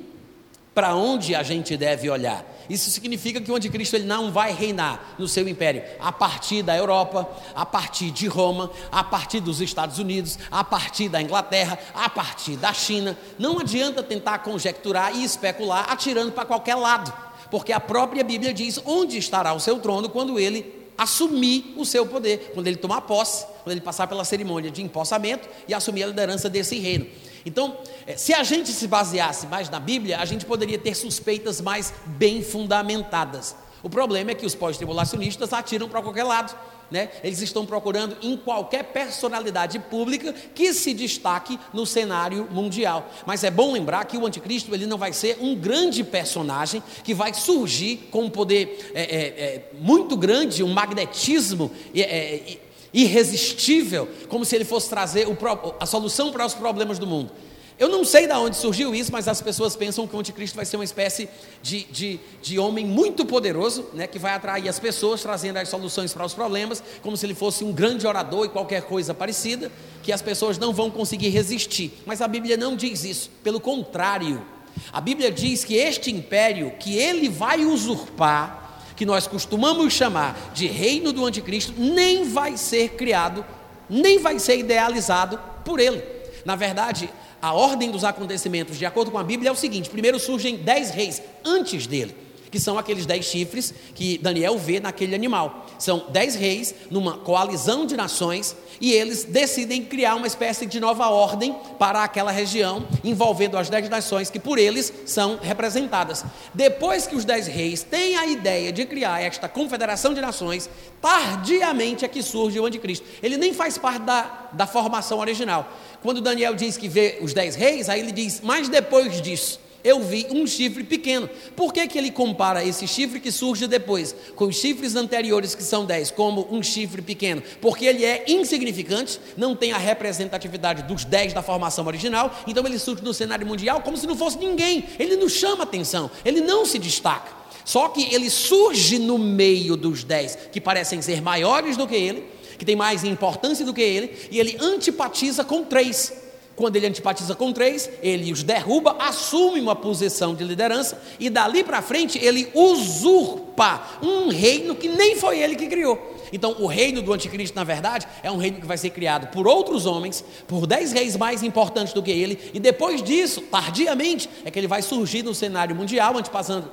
para 0.73 0.95
onde 0.95 1.35
a 1.35 1.43
gente 1.43 1.75
deve 1.75 2.09
olhar. 2.09 2.45
Isso 2.69 2.91
significa 2.91 3.41
que 3.41 3.51
o 3.51 3.55
anticristo 3.55 3.95
ele 3.95 4.05
não 4.05 4.31
vai 4.31 4.53
reinar 4.53 5.15
no 5.17 5.27
seu 5.27 5.47
império 5.47 5.81
a 5.99 6.11
partir 6.11 6.61
da 6.61 6.77
Europa, 6.77 7.27
a 7.55 7.65
partir 7.65 8.11
de 8.11 8.27
Roma, 8.27 8.69
a 8.91 9.03
partir 9.03 9.39
dos 9.39 9.59
Estados 9.59 9.97
Unidos, 9.97 10.37
a 10.51 10.63
partir 10.63 11.09
da 11.09 11.21
Inglaterra, 11.21 11.79
a 11.95 12.07
partir 12.09 12.55
da 12.55 12.71
China. 12.71 13.17
Não 13.39 13.59
adianta 13.59 14.03
tentar 14.03 14.39
conjecturar 14.39 15.15
e 15.15 15.23
especular 15.23 15.87
atirando 15.89 16.31
para 16.31 16.45
qualquer 16.45 16.75
lado, 16.75 17.11
porque 17.49 17.73
a 17.73 17.79
própria 17.79 18.23
Bíblia 18.23 18.53
diz 18.53 18.79
onde 18.85 19.17
estará 19.17 19.51
o 19.53 19.59
seu 19.59 19.79
trono 19.79 20.07
quando 20.07 20.39
ele 20.39 20.78
assumir 20.99 21.73
o 21.77 21.85
seu 21.85 22.05
poder, 22.05 22.51
quando 22.53 22.67
ele 22.67 22.75
tomar 22.75 23.01
posse, 23.01 23.45
quando 23.63 23.71
ele 23.71 23.81
passar 23.81 24.05
pela 24.05 24.25
cerimônia 24.25 24.69
de 24.69 24.83
empossamento 24.83 25.47
e 25.65 25.73
assumir 25.73 26.03
a 26.03 26.07
liderança 26.07 26.49
desse 26.49 26.77
reino. 26.77 27.07
Então, 27.45 27.77
eh, 28.05 28.17
se 28.17 28.33
a 28.33 28.43
gente 28.43 28.69
se 28.69 28.85
baseasse 28.85 29.47
mais 29.47 29.69
na 29.69 29.79
Bíblia, 29.79 30.19
a 30.19 30.25
gente 30.25 30.45
poderia 30.45 30.77
ter 30.77 30.93
suspeitas 30.95 31.61
mais 31.61 31.93
bem 32.05 32.43
fundamentadas. 32.43 33.55
O 33.81 33.89
problema 33.89 34.31
é 34.31 34.35
que 34.35 34.45
os 34.45 34.55
pós-tribulacionistas 34.55 35.53
atiram 35.53 35.87
para 35.87 36.01
qualquer 36.01 36.23
lado. 36.23 36.55
Né? 36.91 37.09
Eles 37.23 37.39
estão 37.41 37.65
procurando 37.65 38.17
em 38.21 38.35
qualquer 38.35 38.83
personalidade 38.85 39.77
pública 39.77 40.33
que 40.55 40.73
se 40.73 40.93
destaque 40.93 41.59
no 41.71 41.85
cenário 41.85 42.47
mundial. 42.51 43.09
Mas 43.25 43.43
é 43.43 43.51
bom 43.51 43.71
lembrar 43.71 44.05
que 44.05 44.17
o 44.17 44.25
anticristo 44.25 44.73
ele 44.73 44.87
não 44.87 44.97
vai 44.97 45.13
ser 45.13 45.37
um 45.39 45.55
grande 45.55 46.03
personagem 46.03 46.81
que 47.03 47.13
vai 47.13 47.33
surgir 47.33 48.07
com 48.09 48.23
um 48.23 48.29
poder 48.29 48.91
é, 48.95 49.01
é, 49.03 49.17
é, 49.17 49.69
muito 49.79 50.17
grande, 50.17 50.63
um 50.63 50.73
magnetismo 50.73 51.71
é, 51.93 52.01
é, 52.01 52.57
irresistível, 52.91 54.09
como 54.27 54.43
se 54.43 54.55
ele 54.55 54.65
fosse 54.65 54.89
trazer 54.89 55.27
o, 55.27 55.37
a 55.79 55.85
solução 55.85 56.31
para 56.31 56.45
os 56.45 56.55
problemas 56.55 56.97
do 56.97 57.05
mundo. 57.05 57.31
Eu 57.79 57.87
não 57.87 58.03
sei 58.03 58.27
de 58.27 58.33
onde 58.33 58.57
surgiu 58.57 58.93
isso, 58.93 59.09
mas 59.09 59.25
as 59.25 59.41
pessoas 59.41 59.73
pensam 59.73 60.05
que 60.05 60.13
o 60.13 60.19
anticristo 60.19 60.53
vai 60.53 60.65
ser 60.65 60.75
uma 60.75 60.83
espécie 60.83 61.29
de, 61.63 61.85
de, 61.85 62.19
de 62.41 62.59
homem 62.59 62.85
muito 62.85 63.25
poderoso, 63.25 63.85
né, 63.93 64.05
que 64.05 64.19
vai 64.19 64.33
atrair 64.33 64.67
as 64.67 64.77
pessoas, 64.77 65.21
trazendo 65.21 65.55
as 65.55 65.69
soluções 65.69 66.11
para 66.13 66.25
os 66.25 66.33
problemas, 66.33 66.83
como 67.01 67.15
se 67.15 67.25
ele 67.25 67.33
fosse 67.33 67.63
um 67.63 67.71
grande 67.71 68.05
orador 68.05 68.45
e 68.45 68.49
qualquer 68.49 68.81
coisa 68.81 69.13
parecida, 69.13 69.71
que 70.03 70.11
as 70.11 70.21
pessoas 70.21 70.57
não 70.57 70.73
vão 70.73 70.91
conseguir 70.91 71.29
resistir. 71.29 71.93
Mas 72.05 72.21
a 72.21 72.27
Bíblia 72.27 72.57
não 72.57 72.75
diz 72.75 73.05
isso, 73.05 73.31
pelo 73.41 73.61
contrário. 73.61 74.45
A 74.91 74.99
Bíblia 74.99 75.31
diz 75.31 75.63
que 75.63 75.75
este 75.75 76.11
império 76.11 76.73
que 76.77 76.97
ele 76.97 77.29
vai 77.29 77.63
usurpar, 77.63 78.83
que 78.93 79.05
nós 79.05 79.25
costumamos 79.25 79.93
chamar 79.93 80.51
de 80.53 80.67
reino 80.67 81.13
do 81.13 81.25
anticristo, 81.25 81.73
nem 81.77 82.25
vai 82.25 82.57
ser 82.57 82.89
criado, 82.89 83.45
nem 83.89 84.19
vai 84.19 84.37
ser 84.37 84.57
idealizado 84.57 85.39
por 85.63 85.79
ele. 85.79 86.03
Na 86.43 86.57
verdade, 86.57 87.09
a 87.41 87.53
ordem 87.53 87.91
dos 87.91 88.03
acontecimentos, 88.03 88.77
de 88.77 88.85
acordo 88.85 89.11
com 89.11 89.17
a 89.17 89.23
Bíblia, 89.23 89.49
é 89.49 89.51
o 89.51 89.55
seguinte: 89.55 89.89
primeiro 89.89 90.19
surgem 90.19 90.57
dez 90.57 90.91
reis 90.91 91.21
antes 91.43 91.87
dele. 91.87 92.15
Que 92.51 92.59
são 92.59 92.77
aqueles 92.77 93.05
dez 93.05 93.25
chifres 93.25 93.73
que 93.93 94.17
Daniel 94.17 94.57
vê 94.57 94.79
naquele 94.79 95.15
animal. 95.15 95.67
São 95.77 96.05
dez 96.09 96.35
reis 96.35 96.73
numa 96.89 97.17
coalizão 97.17 97.85
de 97.85 97.95
nações 97.95 98.55
e 98.81 98.91
eles 98.91 99.23
decidem 99.23 99.83
criar 99.83 100.15
uma 100.15 100.27
espécie 100.27 100.65
de 100.65 100.79
nova 100.79 101.09
ordem 101.09 101.55
para 101.77 102.03
aquela 102.03 102.31
região, 102.31 102.87
envolvendo 103.03 103.57
as 103.57 103.69
dez 103.69 103.89
nações 103.89 104.29
que 104.29 104.39
por 104.39 104.57
eles 104.57 104.91
são 105.05 105.37
representadas. 105.41 106.23
Depois 106.53 107.05
que 107.05 107.15
os 107.15 107.25
dez 107.25 107.47
reis 107.47 107.83
têm 107.83 108.15
a 108.15 108.25
ideia 108.25 108.71
de 108.71 108.85
criar 108.85 109.21
esta 109.21 109.49
confederação 109.49 110.13
de 110.13 110.21
nações, 110.21 110.69
tardiamente 111.01 112.05
é 112.05 112.07
que 112.07 112.23
surge 112.23 112.59
o 112.59 112.65
anticristo. 112.65 113.05
Ele 113.21 113.37
nem 113.37 113.53
faz 113.53 113.77
parte 113.77 114.01
da, 114.01 114.49
da 114.53 114.67
formação 114.67 115.19
original. 115.19 115.71
Quando 116.01 116.21
Daniel 116.21 116.55
diz 116.55 116.77
que 116.77 116.87
vê 116.87 117.19
os 117.21 117.33
dez 117.33 117.55
reis, 117.55 117.89
aí 117.89 117.99
ele 117.99 118.11
diz, 118.11 118.41
mas 118.41 118.69
depois 118.69 119.21
disso 119.21 119.59
eu 119.83 120.01
vi 120.01 120.27
um 120.29 120.45
chifre 120.45 120.83
pequeno. 120.83 121.29
Por 121.55 121.73
que, 121.73 121.87
que 121.87 121.97
ele 121.97 122.11
compara 122.11 122.63
esse 122.63 122.87
chifre 122.87 123.19
que 123.19 123.31
surge 123.31 123.67
depois 123.67 124.15
com 124.35 124.45
os 124.45 124.55
chifres 124.55 124.95
anteriores, 124.95 125.55
que 125.55 125.63
são 125.63 125.85
dez, 125.85 126.11
como 126.11 126.47
um 126.51 126.61
chifre 126.61 127.01
pequeno? 127.01 127.41
Porque 127.61 127.85
ele 127.85 128.03
é 128.03 128.25
insignificante, 128.27 129.19
não 129.37 129.55
tem 129.55 129.71
a 129.71 129.77
representatividade 129.77 130.83
dos 130.83 131.05
dez 131.05 131.33
da 131.33 131.41
formação 131.41 131.85
original, 131.85 132.33
então 132.47 132.65
ele 132.65 132.79
surge 132.79 133.03
no 133.03 133.13
cenário 133.13 133.47
mundial 133.47 133.81
como 133.81 133.97
se 133.97 134.07
não 134.07 134.15
fosse 134.15 134.37
ninguém. 134.37 134.85
Ele 134.97 135.15
não 135.15 135.29
chama 135.29 135.63
atenção, 135.63 136.11
ele 136.25 136.41
não 136.41 136.65
se 136.65 136.77
destaca. 136.77 137.39
Só 137.63 137.89
que 137.89 138.13
ele 138.13 138.29
surge 138.29 138.97
no 138.97 139.17
meio 139.17 139.77
dos 139.77 140.03
dez, 140.03 140.37
que 140.51 140.59
parecem 140.59 141.01
ser 141.01 141.21
maiores 141.21 141.77
do 141.77 141.87
que 141.87 141.95
ele, 141.95 142.23
que 142.57 142.65
tem 142.65 142.75
mais 142.75 143.03
importância 143.03 143.63
do 143.63 143.73
que 143.73 143.81
ele, 143.81 144.27
e 144.31 144.39
ele 144.39 144.57
antipatiza 144.59 145.43
com 145.43 145.63
três 145.63 146.28
quando 146.59 146.75
ele 146.75 146.87
antipatiza 146.87 147.33
com 147.35 147.53
três, 147.53 147.89
ele 148.03 148.33
os 148.33 148.43
derruba, 148.43 148.97
assume 148.99 149.61
uma 149.61 149.77
posição 149.77 150.35
de 150.35 150.43
liderança 150.43 151.01
e 151.17 151.29
dali 151.29 151.63
para 151.63 151.81
frente 151.81 152.19
ele 152.21 152.51
usurpa 152.53 153.81
um 154.03 154.27
reino 154.27 154.75
que 154.75 154.89
nem 154.89 155.15
foi 155.15 155.39
ele 155.39 155.55
que 155.55 155.67
criou. 155.67 156.17
Então, 156.33 156.57
o 156.59 156.67
reino 156.67 157.01
do 157.01 157.13
anticristo, 157.13 157.55
na 157.55 157.63
verdade, 157.63 158.05
é 158.21 158.29
um 158.29 158.35
reino 158.35 158.59
que 158.59 158.65
vai 158.65 158.77
ser 158.77 158.89
criado 158.89 159.27
por 159.27 159.47
outros 159.47 159.85
homens, 159.85 160.21
por 160.49 160.67
dez 160.67 160.91
reis 160.91 161.15
mais 161.15 161.43
importantes 161.43 161.93
do 161.93 162.03
que 162.03 162.11
ele, 162.11 162.37
e 162.53 162.59
depois 162.59 163.01
disso, 163.01 163.39
tardiamente, 163.43 164.29
é 164.43 164.51
que 164.51 164.59
ele 164.59 164.67
vai 164.67 164.81
surgir 164.81 165.23
no 165.23 165.33
cenário 165.33 165.73
mundial, 165.73 166.17
antipatizando, 166.17 166.69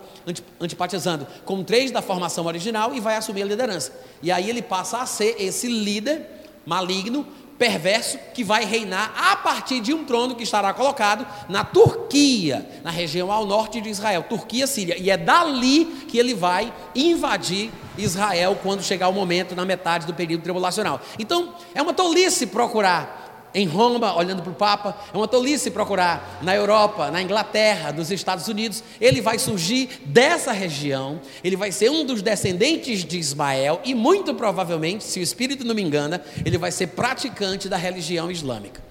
antipatizando 0.61 1.29
com 1.45 1.63
três 1.63 1.93
da 1.93 2.03
formação 2.03 2.45
original 2.47 2.93
e 2.93 2.99
vai 2.99 3.15
assumir 3.15 3.43
a 3.43 3.47
liderança. 3.47 3.93
E 4.21 4.33
aí 4.33 4.51
ele 4.51 4.63
passa 4.63 4.99
a 4.99 5.07
ser 5.07 5.37
esse 5.39 5.69
líder 5.69 6.27
maligno 6.67 7.25
perverso 7.59 8.19
que 8.35 8.45
vai 8.45 8.65
reinar 8.65 9.13
a 9.17 9.37
partir 9.37 9.81
de 9.81 9.93
um 9.93 10.05
trono 10.05 10.35
que 10.35 10.43
estará 10.43 10.73
colocado 10.73 11.27
na 11.49 11.65
Turquia, 11.65 12.69
na 12.85 12.91
região 12.91 13.33
ao 13.33 13.47
norte 13.47 13.81
de 13.81 13.89
Israel, 13.89 14.25
Turquia, 14.29 14.67
Síria. 14.67 14.97
E 14.99 15.11
é 15.11 15.17
dali 15.17 15.85
que 16.09 16.19
ele 16.19 16.35
vai 16.35 16.73
invadir 16.95 17.71
Israel 17.97 18.59
quando 18.63 18.83
chegar 18.83 19.09
o 19.09 19.13
momento 19.13 19.55
na 19.55 19.65
metade 19.65 20.07
do 20.07 20.15
período 20.15 20.43
tribulacional. 20.43 21.01
Então, 21.19 21.55
é 21.75 21.81
uma 21.81 21.95
tolice 21.95 22.47
procurar 22.47 23.26
em 23.57 23.67
Roma, 23.67 24.15
olhando 24.15 24.43
para 24.43 24.53
o 24.53 24.55
Papa, 24.55 24.95
é 25.15 25.17
uma 25.17 25.27
tolice 25.27 25.71
procurar 25.71 26.41
na 26.43 26.55
Europa, 26.55 27.11
na 27.11 27.23
Inglaterra, 27.23 27.91
nos 27.91 28.11
Estados 28.11 28.49
Unidos. 28.49 28.85
Ele 29.01 29.23
vai 29.23 29.39
surgir 29.39 29.89
dessa 30.05 30.53
região, 30.53 31.19
ele 31.43 31.57
vai 31.57 31.73
ser 31.73 31.91
um 31.91 32.05
dos 32.05 32.21
descendentes 32.21 33.03
de 33.03 33.19
Ismael 33.19 33.81
e, 33.83 33.95
muito 33.95 34.35
provavelmente, 34.35 35.05
se 35.05 35.19
o 35.19 35.23
Espírito 35.23 35.65
não 35.65 35.75
me 35.75 35.81
engana, 35.81 36.23
ele 36.45 36.59
vai 36.59 36.71
ser 36.71 36.89
praticante 36.89 37.67
da 37.67 37.79
religião 37.79 38.31
islâmica. 38.31 38.85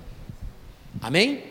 Amém? 1.00 1.44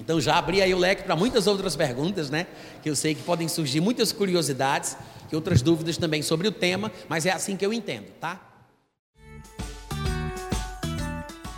Então 0.00 0.18
já 0.18 0.38
abri 0.38 0.62
aí 0.62 0.72
o 0.72 0.78
leque 0.78 1.02
para 1.02 1.14
muitas 1.14 1.46
outras 1.46 1.76
perguntas, 1.76 2.30
né? 2.30 2.46
Que 2.82 2.88
eu 2.88 2.96
sei 2.96 3.14
que 3.14 3.22
podem 3.22 3.48
surgir 3.48 3.82
muitas 3.82 4.12
curiosidades 4.12 4.96
e 5.30 5.36
outras 5.36 5.60
dúvidas 5.60 5.98
também 5.98 6.22
sobre 6.22 6.48
o 6.48 6.52
tema, 6.52 6.90
mas 7.06 7.26
é 7.26 7.32
assim 7.32 7.54
que 7.54 7.66
eu 7.66 7.70
entendo, 7.70 8.06
tá? 8.18 8.49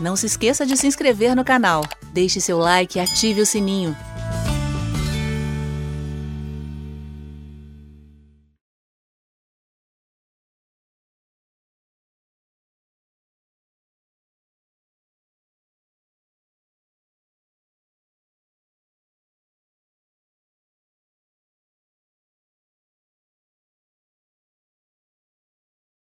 Não 0.02 0.16
se 0.16 0.26
esqueça 0.26 0.66
de 0.66 0.76
se 0.76 0.88
inscrever 0.88 1.36
no 1.36 1.44
canal, 1.44 1.86
deixe 2.12 2.40
seu 2.40 2.58
like 2.58 2.98
e 2.98 3.00
ative 3.00 3.40
o 3.40 3.46
sininho. 3.46 3.96